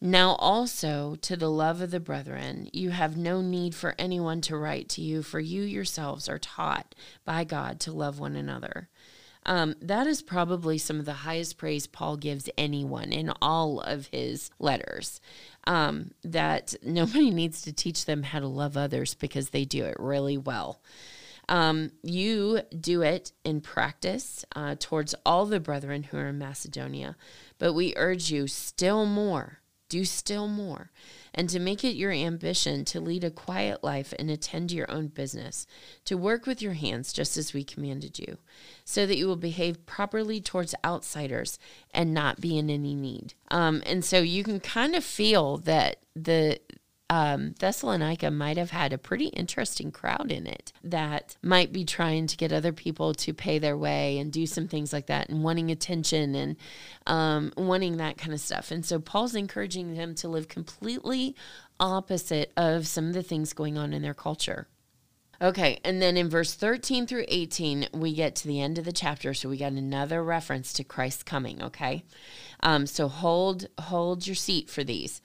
Now, 0.00 0.34
also 0.34 1.16
to 1.22 1.36
the 1.36 1.50
love 1.50 1.80
of 1.80 1.90
the 1.90 2.00
brethren, 2.00 2.68
you 2.72 2.90
have 2.90 3.16
no 3.16 3.40
need 3.40 3.74
for 3.74 3.94
anyone 3.98 4.42
to 4.42 4.56
write 4.56 4.90
to 4.90 5.00
you, 5.00 5.22
for 5.22 5.40
you 5.40 5.62
yourselves 5.62 6.28
are 6.28 6.38
taught 6.38 6.94
by 7.24 7.44
God 7.44 7.80
to 7.80 7.92
love 7.92 8.18
one 8.18 8.36
another. 8.36 8.88
Um, 9.46 9.76
that 9.80 10.08
is 10.08 10.22
probably 10.22 10.76
some 10.76 10.98
of 10.98 11.06
the 11.06 11.12
highest 11.12 11.56
praise 11.56 11.86
Paul 11.86 12.16
gives 12.16 12.50
anyone 12.58 13.12
in 13.12 13.32
all 13.40 13.80
of 13.80 14.08
his 14.08 14.50
letters. 14.58 15.20
Um, 15.64 16.10
that 16.24 16.74
nobody 16.82 17.30
needs 17.30 17.62
to 17.62 17.72
teach 17.72 18.04
them 18.04 18.24
how 18.24 18.40
to 18.40 18.48
love 18.48 18.76
others 18.76 19.14
because 19.14 19.50
they 19.50 19.64
do 19.64 19.84
it 19.84 19.96
really 19.98 20.36
well. 20.36 20.80
Um, 21.48 21.92
you 22.02 22.62
do 22.78 23.02
it 23.02 23.32
in 23.44 23.60
practice 23.60 24.44
uh, 24.54 24.74
towards 24.78 25.14
all 25.24 25.46
the 25.46 25.60
brethren 25.60 26.04
who 26.04 26.16
are 26.16 26.28
in 26.28 26.38
Macedonia, 26.38 27.16
but 27.58 27.72
we 27.72 27.94
urge 27.96 28.30
you 28.30 28.48
still 28.48 29.06
more, 29.06 29.60
do 29.88 30.04
still 30.04 30.48
more, 30.48 30.90
and 31.32 31.48
to 31.48 31.60
make 31.60 31.84
it 31.84 31.94
your 31.94 32.10
ambition 32.10 32.84
to 32.86 33.00
lead 33.00 33.22
a 33.22 33.30
quiet 33.30 33.84
life 33.84 34.12
and 34.18 34.28
attend 34.28 34.70
to 34.70 34.74
your 34.74 34.90
own 34.90 35.06
business, 35.06 35.68
to 36.04 36.16
work 36.16 36.46
with 36.46 36.60
your 36.60 36.72
hands 36.72 37.12
just 37.12 37.36
as 37.36 37.54
we 37.54 37.62
commanded 37.62 38.18
you, 38.18 38.38
so 38.84 39.06
that 39.06 39.16
you 39.16 39.28
will 39.28 39.36
behave 39.36 39.86
properly 39.86 40.40
towards 40.40 40.74
outsiders 40.84 41.60
and 41.94 42.12
not 42.12 42.40
be 42.40 42.58
in 42.58 42.70
any 42.70 42.96
need. 42.96 43.34
Um, 43.52 43.82
and 43.86 44.04
so 44.04 44.18
you 44.18 44.42
can 44.42 44.58
kind 44.58 44.96
of 44.96 45.04
feel 45.04 45.58
that 45.58 46.02
the 46.16 46.58
um, 47.08 47.54
Thessalonica 47.58 48.30
might 48.30 48.56
have 48.56 48.70
had 48.70 48.92
a 48.92 48.98
pretty 48.98 49.26
interesting 49.26 49.92
crowd 49.92 50.32
in 50.32 50.46
it 50.46 50.72
that 50.82 51.36
might 51.40 51.72
be 51.72 51.84
trying 51.84 52.26
to 52.26 52.36
get 52.36 52.52
other 52.52 52.72
people 52.72 53.14
to 53.14 53.32
pay 53.32 53.58
their 53.58 53.76
way 53.76 54.18
and 54.18 54.32
do 54.32 54.46
some 54.46 54.66
things 54.66 54.92
like 54.92 55.06
that 55.06 55.28
and 55.28 55.44
wanting 55.44 55.70
attention 55.70 56.34
and 56.34 56.56
um, 57.06 57.52
wanting 57.56 57.98
that 57.98 58.18
kind 58.18 58.32
of 58.32 58.40
stuff. 58.40 58.72
And 58.72 58.84
so 58.84 58.98
Paul's 58.98 59.36
encouraging 59.36 59.94
them 59.94 60.16
to 60.16 60.28
live 60.28 60.48
completely 60.48 61.36
opposite 61.78 62.52
of 62.56 62.88
some 62.88 63.06
of 63.08 63.14
the 63.14 63.22
things 63.22 63.52
going 63.52 63.78
on 63.78 63.92
in 63.92 64.02
their 64.02 64.14
culture. 64.14 64.66
Okay, 65.40 65.78
and 65.84 66.00
then 66.00 66.16
in 66.16 66.30
verse 66.30 66.54
13 66.54 67.06
through 67.06 67.26
18, 67.28 67.88
we 67.92 68.14
get 68.14 68.34
to 68.36 68.48
the 68.48 68.60
end 68.60 68.78
of 68.78 68.86
the 68.86 68.92
chapter, 68.92 69.34
so 69.34 69.50
we 69.50 69.58
got 69.58 69.72
another 69.72 70.24
reference 70.24 70.72
to 70.72 70.84
Christ's 70.84 71.22
coming, 71.22 71.62
okay? 71.62 72.04
Um, 72.60 72.86
so 72.86 73.06
hold 73.06 73.66
hold 73.78 74.26
your 74.26 74.34
seat 74.34 74.70
for 74.70 74.82
these. 74.82 75.20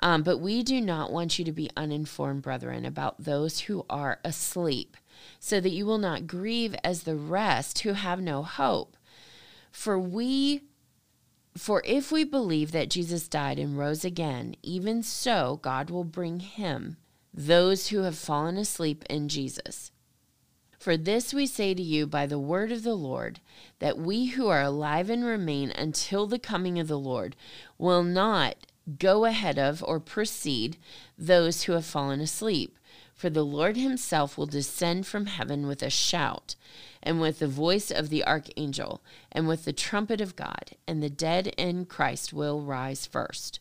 Um, 0.00 0.22
but 0.22 0.38
we 0.38 0.62
do 0.62 0.80
not 0.80 1.12
want 1.12 1.38
you 1.38 1.44
to 1.44 1.52
be 1.52 1.70
uninformed, 1.76 2.42
brethren, 2.42 2.84
about 2.84 3.24
those 3.24 3.60
who 3.60 3.84
are 3.90 4.20
asleep, 4.24 4.96
so 5.40 5.60
that 5.60 5.70
you 5.70 5.86
will 5.86 5.98
not 5.98 6.26
grieve 6.26 6.74
as 6.84 7.02
the 7.02 7.16
rest 7.16 7.80
who 7.80 7.94
have 7.94 8.20
no 8.20 8.42
hope. 8.42 8.96
For 9.70 9.98
we 9.98 10.62
for 11.56 11.82
if 11.84 12.12
we 12.12 12.22
believe 12.22 12.70
that 12.70 12.88
Jesus 12.88 13.26
died 13.26 13.58
and 13.58 13.76
rose 13.76 14.04
again, 14.04 14.54
even 14.62 15.02
so 15.02 15.58
God 15.60 15.90
will 15.90 16.04
bring 16.04 16.38
him 16.38 16.96
those 17.34 17.88
who 17.88 18.02
have 18.02 18.16
fallen 18.16 18.56
asleep 18.56 19.04
in 19.10 19.28
Jesus. 19.28 19.90
For 20.78 20.96
this 20.96 21.34
we 21.34 21.46
say 21.46 21.74
to 21.74 21.82
you 21.82 22.06
by 22.06 22.26
the 22.26 22.38
word 22.38 22.70
of 22.70 22.84
the 22.84 22.94
Lord, 22.94 23.40
that 23.80 23.98
we 23.98 24.26
who 24.26 24.46
are 24.46 24.62
alive 24.62 25.10
and 25.10 25.24
remain 25.24 25.72
until 25.72 26.26
the 26.28 26.38
coming 26.38 26.78
of 26.78 26.86
the 26.86 26.98
Lord 26.98 27.34
will 27.76 28.04
not 28.04 28.54
go 28.96 29.24
ahead 29.24 29.58
of 29.58 29.82
or 29.84 30.00
precede 30.00 30.78
those 31.16 31.64
who 31.64 31.72
have 31.72 31.84
fallen 31.84 32.20
asleep. 32.20 32.78
For 33.14 33.28
the 33.28 33.44
Lord 33.44 33.76
himself 33.76 34.38
will 34.38 34.46
descend 34.46 35.06
from 35.06 35.26
heaven 35.26 35.66
with 35.66 35.82
a 35.82 35.90
shout, 35.90 36.54
and 37.02 37.20
with 37.20 37.40
the 37.40 37.48
voice 37.48 37.90
of 37.90 38.10
the 38.10 38.24
archangel, 38.24 39.02
and 39.32 39.48
with 39.48 39.64
the 39.64 39.72
trumpet 39.72 40.20
of 40.20 40.36
God, 40.36 40.76
and 40.86 41.02
the 41.02 41.10
dead 41.10 41.48
in 41.58 41.84
Christ 41.84 42.32
will 42.32 42.62
rise 42.62 43.06
first. 43.06 43.58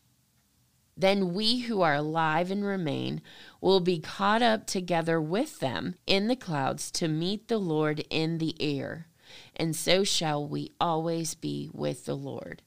Then 0.95 1.33
we 1.33 1.61
who 1.61 1.81
are 1.81 1.95
alive 1.95 2.49
and 2.49 2.65
remain 2.65 3.21
will 3.61 3.79
be 3.79 3.99
caught 3.99 4.41
up 4.41 4.65
together 4.65 5.21
with 5.21 5.59
them 5.59 5.95
in 6.05 6.27
the 6.27 6.35
clouds 6.35 6.89
to 6.91 7.07
meet 7.07 7.47
the 7.47 7.59
Lord 7.59 8.03
in 8.09 8.39
the 8.39 8.55
air. 8.59 9.07
And 9.55 9.75
so 9.75 10.03
shall 10.03 10.47
we 10.47 10.71
always 10.79 11.35
be 11.35 11.69
with 11.71 12.05
the 12.05 12.15
Lord. 12.15 12.63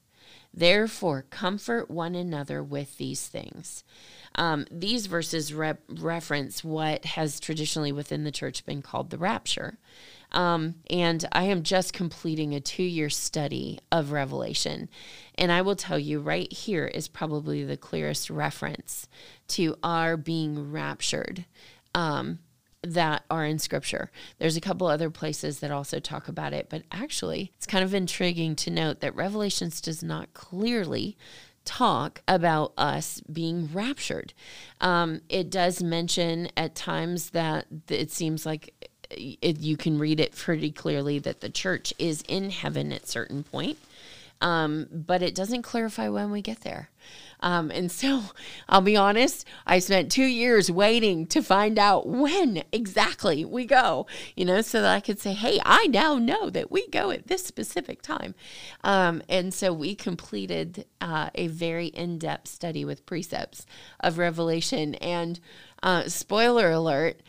Therefore, 0.53 1.25
comfort 1.29 1.89
one 1.89 2.15
another 2.15 2.61
with 2.61 2.97
these 2.97 3.27
things. 3.27 3.83
Um, 4.35 4.65
these 4.71 5.07
verses 5.07 5.53
reference 5.53 6.63
what 6.63 7.05
has 7.05 7.39
traditionally 7.39 7.91
within 7.91 8.23
the 8.23 8.31
church 8.31 8.65
been 8.65 8.81
called 8.81 9.09
the 9.09 9.17
rapture. 9.17 9.77
Um, 10.31 10.75
and 10.89 11.27
I 11.33 11.43
am 11.43 11.63
just 11.63 11.93
completing 11.93 12.53
a 12.53 12.61
two 12.61 12.83
year 12.83 13.09
study 13.09 13.79
of 13.91 14.11
Revelation. 14.11 14.89
And 15.35 15.51
I 15.51 15.61
will 15.61 15.75
tell 15.75 15.99
you 15.99 16.19
right 16.19 16.51
here 16.51 16.85
is 16.85 17.07
probably 17.07 17.63
the 17.63 17.77
clearest 17.77 18.29
reference 18.29 19.07
to 19.49 19.75
our 19.83 20.15
being 20.15 20.71
raptured. 20.71 21.45
Um, 21.93 22.39
that 22.83 23.23
are 23.29 23.45
in 23.45 23.59
scripture. 23.59 24.09
There's 24.39 24.57
a 24.57 24.61
couple 24.61 24.87
other 24.87 25.09
places 25.09 25.59
that 25.59 25.71
also 25.71 25.99
talk 25.99 26.27
about 26.27 26.53
it, 26.53 26.67
but 26.69 26.83
actually, 26.91 27.51
it's 27.55 27.67
kind 27.67 27.83
of 27.83 27.93
intriguing 27.93 28.55
to 28.57 28.71
note 28.71 29.01
that 29.01 29.15
Revelations 29.15 29.81
does 29.81 30.01
not 30.01 30.33
clearly 30.33 31.17
talk 31.63 32.21
about 32.27 32.73
us 32.77 33.21
being 33.31 33.69
raptured. 33.71 34.33
Um, 34.79 35.21
it 35.29 35.49
does 35.49 35.83
mention 35.83 36.49
at 36.57 36.73
times 36.73 37.31
that 37.31 37.67
it 37.87 38.11
seems 38.11 38.45
like 38.45 38.73
it, 39.11 39.59
you 39.59 39.77
can 39.77 39.99
read 39.99 40.19
it 40.19 40.35
pretty 40.35 40.71
clearly 40.71 41.19
that 41.19 41.41
the 41.41 41.49
church 41.49 41.93
is 41.99 42.23
in 42.27 42.49
heaven 42.49 42.91
at 42.91 43.07
certain 43.07 43.43
point, 43.43 43.77
um, 44.41 44.87
but 44.91 45.21
it 45.21 45.35
doesn't 45.35 45.61
clarify 45.61 46.09
when 46.09 46.31
we 46.31 46.41
get 46.41 46.61
there. 46.61 46.89
Um, 47.41 47.71
and 47.71 47.91
so 47.91 48.21
I'll 48.69 48.81
be 48.81 48.97
honest, 48.97 49.47
I 49.65 49.79
spent 49.79 50.11
two 50.11 50.25
years 50.25 50.71
waiting 50.71 51.25
to 51.27 51.41
find 51.41 51.79
out 51.79 52.07
when 52.07 52.63
exactly 52.71 53.45
we 53.45 53.65
go, 53.65 54.07
you 54.35 54.45
know, 54.45 54.61
so 54.61 54.81
that 54.81 54.93
I 54.93 54.99
could 54.99 55.19
say, 55.19 55.33
hey, 55.33 55.59
I 55.63 55.87
now 55.87 56.15
know 56.15 56.49
that 56.49 56.71
we 56.71 56.87
go 56.87 57.11
at 57.11 57.27
this 57.27 57.43
specific 57.43 58.01
time. 58.01 58.35
Um, 58.83 59.21
and 59.29 59.53
so 59.53 59.73
we 59.73 59.95
completed 59.95 60.85
uh, 60.99 61.29
a 61.35 61.47
very 61.47 61.87
in 61.87 62.17
depth 62.17 62.47
study 62.47 62.85
with 62.85 63.05
precepts 63.05 63.65
of 63.99 64.17
Revelation. 64.17 64.95
And 64.95 65.39
uh, 65.83 66.07
spoiler 66.07 66.71
alert, 66.71 67.21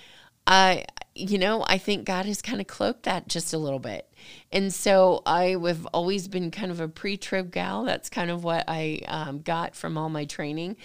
I, 0.47 0.85
you 1.15 1.39
know, 1.39 1.65
I 1.67 1.79
think 1.79 2.05
God 2.05 2.27
has 2.27 2.41
kind 2.41 2.61
of 2.61 2.67
cloaked 2.67 3.03
that 3.03 3.29
just 3.29 3.53
a 3.53 3.59
little 3.59 3.79
bit. 3.79 4.09
And 4.51 4.73
so 4.73 5.23
I 5.27 5.57
have 5.67 5.87
always 5.87 6.29
been 6.29 6.51
kind 6.51 6.71
of 6.71 6.81
a 6.81 6.89
pre 6.89 7.17
trib 7.17 7.51
gal. 7.51 7.85
That's 7.85 8.09
kind 8.09 8.31
of 8.31 8.45
what 8.45 8.65
I 8.69 9.01
um, 9.09 9.41
got 9.41 9.75
from 9.75 9.99
all 9.99 10.09
my 10.09 10.25
training. 10.25 10.77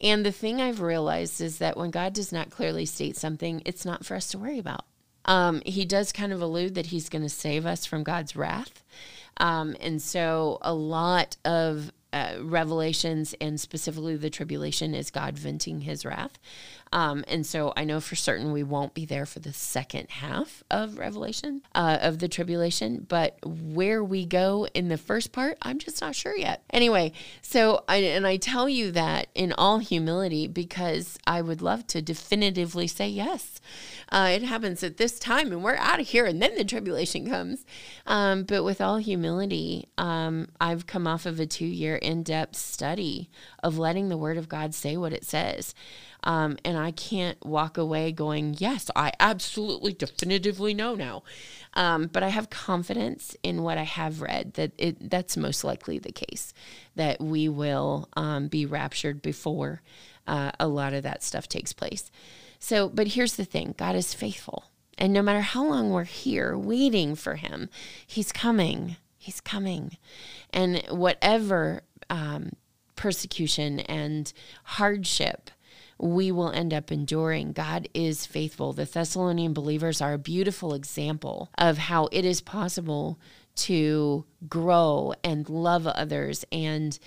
And 0.00 0.24
the 0.24 0.32
thing 0.32 0.60
I've 0.60 0.80
realized 0.80 1.40
is 1.40 1.58
that 1.58 1.76
when 1.76 1.90
God 1.90 2.12
does 2.12 2.32
not 2.32 2.50
clearly 2.50 2.86
state 2.86 3.16
something, 3.16 3.62
it's 3.64 3.84
not 3.84 4.04
for 4.04 4.14
us 4.14 4.28
to 4.28 4.38
worry 4.38 4.58
about. 4.58 4.84
Um, 5.24 5.62
he 5.64 5.84
does 5.84 6.12
kind 6.12 6.32
of 6.32 6.42
allude 6.42 6.74
that 6.74 6.86
he's 6.86 7.08
going 7.08 7.22
to 7.22 7.28
save 7.28 7.66
us 7.66 7.86
from 7.86 8.02
God's 8.02 8.34
wrath. 8.36 8.82
Um, 9.36 9.76
and 9.80 10.00
so 10.02 10.58
a 10.60 10.74
lot 10.74 11.36
of 11.44 11.92
uh, 12.12 12.34
revelations 12.40 13.34
and 13.40 13.60
specifically 13.60 14.16
the 14.16 14.30
tribulation 14.30 14.94
is 14.94 15.10
God 15.10 15.38
venting 15.38 15.82
his 15.82 16.04
wrath. 16.04 16.38
Um, 16.92 17.24
and 17.28 17.46
so 17.46 17.72
I 17.76 17.84
know 17.84 18.00
for 18.00 18.16
certain 18.16 18.52
we 18.52 18.64
won't 18.64 18.94
be 18.94 19.04
there 19.04 19.24
for 19.24 19.38
the 19.38 19.52
second 19.52 20.10
half 20.10 20.64
of 20.70 20.98
Revelation, 20.98 21.62
uh, 21.74 21.98
of 22.00 22.18
the 22.18 22.28
tribulation, 22.28 23.06
but 23.08 23.38
where 23.44 24.02
we 24.02 24.26
go 24.26 24.66
in 24.74 24.88
the 24.88 24.98
first 24.98 25.30
part, 25.30 25.56
I'm 25.62 25.78
just 25.78 26.00
not 26.00 26.16
sure 26.16 26.36
yet. 26.36 26.64
Anyway, 26.70 27.12
so 27.42 27.84
I, 27.88 27.96
and 27.96 28.26
I 28.26 28.36
tell 28.38 28.68
you 28.68 28.90
that 28.90 29.28
in 29.36 29.52
all 29.52 29.78
humility 29.78 30.48
because 30.48 31.16
I 31.26 31.42
would 31.42 31.62
love 31.62 31.86
to 31.88 32.02
definitively 32.02 32.88
say 32.88 33.08
yes. 33.08 33.60
Uh, 34.10 34.30
it 34.32 34.42
happens 34.42 34.82
at 34.82 34.96
this 34.96 35.20
time 35.20 35.52
and 35.52 35.62
we're 35.62 35.76
out 35.76 36.00
of 36.00 36.08
here 36.08 36.26
and 36.26 36.42
then 36.42 36.56
the 36.56 36.64
tribulation 36.64 37.28
comes. 37.28 37.64
Um, 38.06 38.42
but 38.42 38.64
with 38.64 38.80
all 38.80 38.96
humility, 38.96 39.86
um, 39.96 40.48
I've 40.60 40.88
come 40.88 41.06
off 41.06 41.24
of 41.24 41.38
a 41.38 41.46
two 41.46 41.66
year 41.66 41.94
in 41.94 42.24
depth 42.24 42.56
study 42.56 43.30
of 43.62 43.78
letting 43.78 44.08
the 44.08 44.16
Word 44.16 44.36
of 44.36 44.48
God 44.48 44.74
say 44.74 44.96
what 44.96 45.12
it 45.12 45.24
says. 45.24 45.74
Um, 46.22 46.58
and 46.64 46.76
I 46.76 46.90
can't 46.90 47.44
walk 47.44 47.78
away 47.78 48.12
going, 48.12 48.56
yes, 48.58 48.90
I 48.94 49.12
absolutely 49.18 49.92
definitively 49.92 50.74
know 50.74 50.94
now. 50.94 51.22
Um, 51.74 52.06
but 52.06 52.22
I 52.22 52.28
have 52.28 52.50
confidence 52.50 53.36
in 53.42 53.62
what 53.62 53.78
I 53.78 53.84
have 53.84 54.20
read 54.20 54.54
that 54.54 54.72
it, 54.76 55.10
that's 55.10 55.36
most 55.36 55.64
likely 55.64 55.98
the 55.98 56.12
case, 56.12 56.52
that 56.96 57.20
we 57.20 57.48
will 57.48 58.08
um, 58.16 58.48
be 58.48 58.66
raptured 58.66 59.22
before 59.22 59.82
uh, 60.26 60.52
a 60.60 60.68
lot 60.68 60.92
of 60.92 61.02
that 61.04 61.22
stuff 61.22 61.48
takes 61.48 61.72
place. 61.72 62.10
So, 62.58 62.88
but 62.88 63.08
here's 63.08 63.36
the 63.36 63.44
thing 63.44 63.74
God 63.76 63.96
is 63.96 64.14
faithful. 64.14 64.64
And 64.98 65.14
no 65.14 65.22
matter 65.22 65.40
how 65.40 65.64
long 65.64 65.90
we're 65.90 66.04
here 66.04 66.58
waiting 66.58 67.14
for 67.14 67.36
him, 67.36 67.70
he's 68.06 68.32
coming. 68.32 68.96
He's 69.16 69.40
coming. 69.40 69.96
And 70.52 70.82
whatever 70.90 71.82
um, 72.10 72.50
persecution 72.96 73.80
and 73.80 74.30
hardship 74.64 75.50
we 76.00 76.32
will 76.32 76.50
end 76.50 76.72
up 76.72 76.90
enduring. 76.90 77.52
God 77.52 77.88
is 77.92 78.26
faithful. 78.26 78.72
The 78.72 78.84
Thessalonian 78.84 79.52
believers 79.52 80.00
are 80.00 80.14
a 80.14 80.18
beautiful 80.18 80.74
example 80.74 81.50
of 81.58 81.78
how 81.78 82.08
it 82.10 82.24
is 82.24 82.40
possible 82.40 83.18
to 83.56 84.24
grow 84.48 85.12
and 85.22 85.48
love 85.48 85.86
others 85.86 86.44
and 86.50 86.98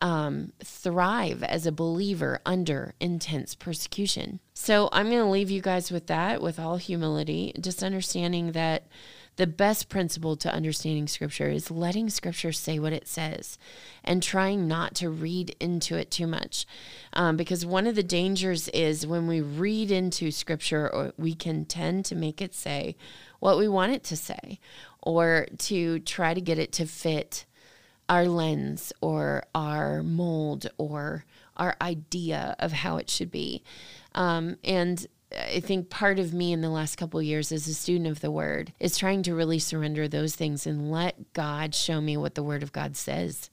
um, 0.00 0.52
thrive 0.62 1.42
as 1.42 1.66
a 1.66 1.72
believer 1.72 2.40
under 2.44 2.94
intense 3.00 3.54
persecution. 3.54 4.40
So 4.52 4.88
I'm 4.92 5.08
going 5.08 5.22
to 5.22 5.30
leave 5.30 5.50
you 5.50 5.62
guys 5.62 5.90
with 5.90 6.08
that, 6.08 6.42
with 6.42 6.58
all 6.58 6.76
humility, 6.76 7.54
just 7.60 7.82
understanding 7.82 8.52
that 8.52 8.86
the 9.36 9.46
best 9.46 9.88
principle 9.88 10.36
to 10.36 10.52
understanding 10.52 11.08
scripture 11.08 11.48
is 11.48 11.70
letting 11.70 12.08
scripture 12.08 12.52
say 12.52 12.78
what 12.78 12.92
it 12.92 13.08
says 13.08 13.58
and 14.04 14.22
trying 14.22 14.68
not 14.68 14.94
to 14.96 15.10
read 15.10 15.56
into 15.58 15.96
it 15.96 16.10
too 16.10 16.26
much. 16.26 16.66
Um, 17.12 17.36
because 17.36 17.66
one 17.66 17.86
of 17.86 17.96
the 17.96 18.02
dangers 18.02 18.68
is 18.68 19.06
when 19.06 19.26
we 19.26 19.40
read 19.40 19.90
into 19.90 20.30
scripture, 20.30 20.88
or 20.88 21.12
we 21.18 21.34
can 21.34 21.64
tend 21.64 22.04
to 22.06 22.14
make 22.14 22.40
it 22.40 22.54
say 22.54 22.96
what 23.40 23.58
we 23.58 23.68
want 23.68 23.92
it 23.92 24.04
to 24.04 24.16
say 24.16 24.60
or 25.02 25.46
to 25.58 25.98
try 26.00 26.32
to 26.32 26.40
get 26.40 26.58
it 26.58 26.72
to 26.72 26.86
fit 26.86 27.44
our 28.08 28.26
lens 28.26 28.92
or 29.00 29.44
our 29.54 30.02
mold 30.02 30.66
or 30.78 31.24
our 31.56 31.76
idea 31.80 32.56
of 32.58 32.72
how 32.72 32.96
it 32.96 33.08
should 33.08 33.30
be. 33.30 33.62
Um, 34.14 34.56
and 34.62 35.06
I 35.32 35.60
think 35.60 35.90
part 35.90 36.18
of 36.18 36.32
me 36.32 36.52
in 36.52 36.60
the 36.60 36.70
last 36.70 36.96
couple 36.96 37.20
years 37.20 37.50
as 37.50 37.66
a 37.66 37.74
student 37.74 38.06
of 38.06 38.20
the 38.20 38.30
word 38.30 38.72
is 38.78 38.96
trying 38.96 39.22
to 39.24 39.34
really 39.34 39.58
surrender 39.58 40.06
those 40.06 40.36
things 40.36 40.66
and 40.66 40.90
let 40.90 41.32
God 41.32 41.74
show 41.74 42.00
me 42.00 42.16
what 42.16 42.34
the 42.34 42.42
word 42.42 42.62
of 42.62 42.72
God 42.72 42.96
says. 42.96 43.50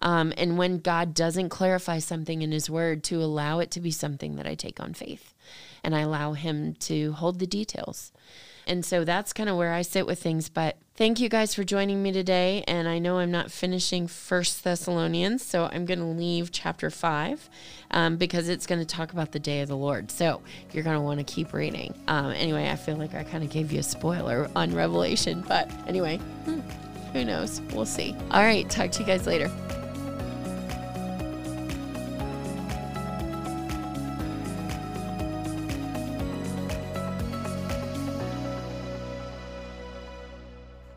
Um, 0.00 0.32
and 0.36 0.58
when 0.58 0.78
God 0.78 1.14
doesn't 1.14 1.48
clarify 1.48 1.98
something 1.98 2.42
in 2.42 2.52
his 2.52 2.68
word, 2.68 3.02
to 3.04 3.22
allow 3.22 3.60
it 3.60 3.70
to 3.72 3.80
be 3.80 3.90
something 3.90 4.36
that 4.36 4.46
I 4.46 4.54
take 4.54 4.80
on 4.80 4.92
faith 4.92 5.34
and 5.82 5.94
I 5.94 6.00
allow 6.00 6.32
him 6.32 6.74
to 6.80 7.12
hold 7.12 7.38
the 7.38 7.46
details. 7.46 8.12
And 8.66 8.84
so 8.84 9.04
that's 9.04 9.32
kind 9.32 9.48
of 9.48 9.56
where 9.56 9.72
I 9.72 9.82
sit 9.82 10.06
with 10.06 10.22
things. 10.22 10.48
But 10.48 10.78
thank 10.96 11.20
you 11.20 11.28
guys 11.28 11.54
for 11.54 11.64
joining 11.64 12.02
me 12.02 12.12
today. 12.12 12.64
And 12.66 12.88
I 12.88 12.98
know 12.98 13.18
I'm 13.18 13.30
not 13.30 13.50
finishing 13.50 14.06
First 14.06 14.64
Thessalonians, 14.64 15.44
so 15.44 15.68
I'm 15.70 15.84
going 15.84 15.98
to 15.98 16.04
leave 16.04 16.52
chapter 16.52 16.90
five 16.90 17.48
um, 17.90 18.16
because 18.16 18.48
it's 18.48 18.66
going 18.66 18.80
to 18.80 18.86
talk 18.86 19.12
about 19.12 19.32
the 19.32 19.38
day 19.38 19.60
of 19.60 19.68
the 19.68 19.76
Lord. 19.76 20.10
So 20.10 20.42
you're 20.72 20.84
going 20.84 20.96
to 20.96 21.02
want 21.02 21.18
to 21.18 21.24
keep 21.24 21.52
reading. 21.52 21.94
Um, 22.08 22.32
anyway, 22.32 22.70
I 22.70 22.76
feel 22.76 22.96
like 22.96 23.14
I 23.14 23.24
kind 23.24 23.44
of 23.44 23.50
gave 23.50 23.72
you 23.72 23.80
a 23.80 23.84
spoiler 23.84 24.48
on 24.54 24.74
Revelation, 24.74 25.44
but 25.46 25.70
anyway, 25.86 26.18
hmm, 26.44 26.60
who 27.12 27.24
knows? 27.24 27.60
We'll 27.72 27.86
see. 27.86 28.14
All 28.30 28.42
right, 28.42 28.68
talk 28.70 28.90
to 28.92 29.00
you 29.00 29.06
guys 29.06 29.26
later. 29.26 29.50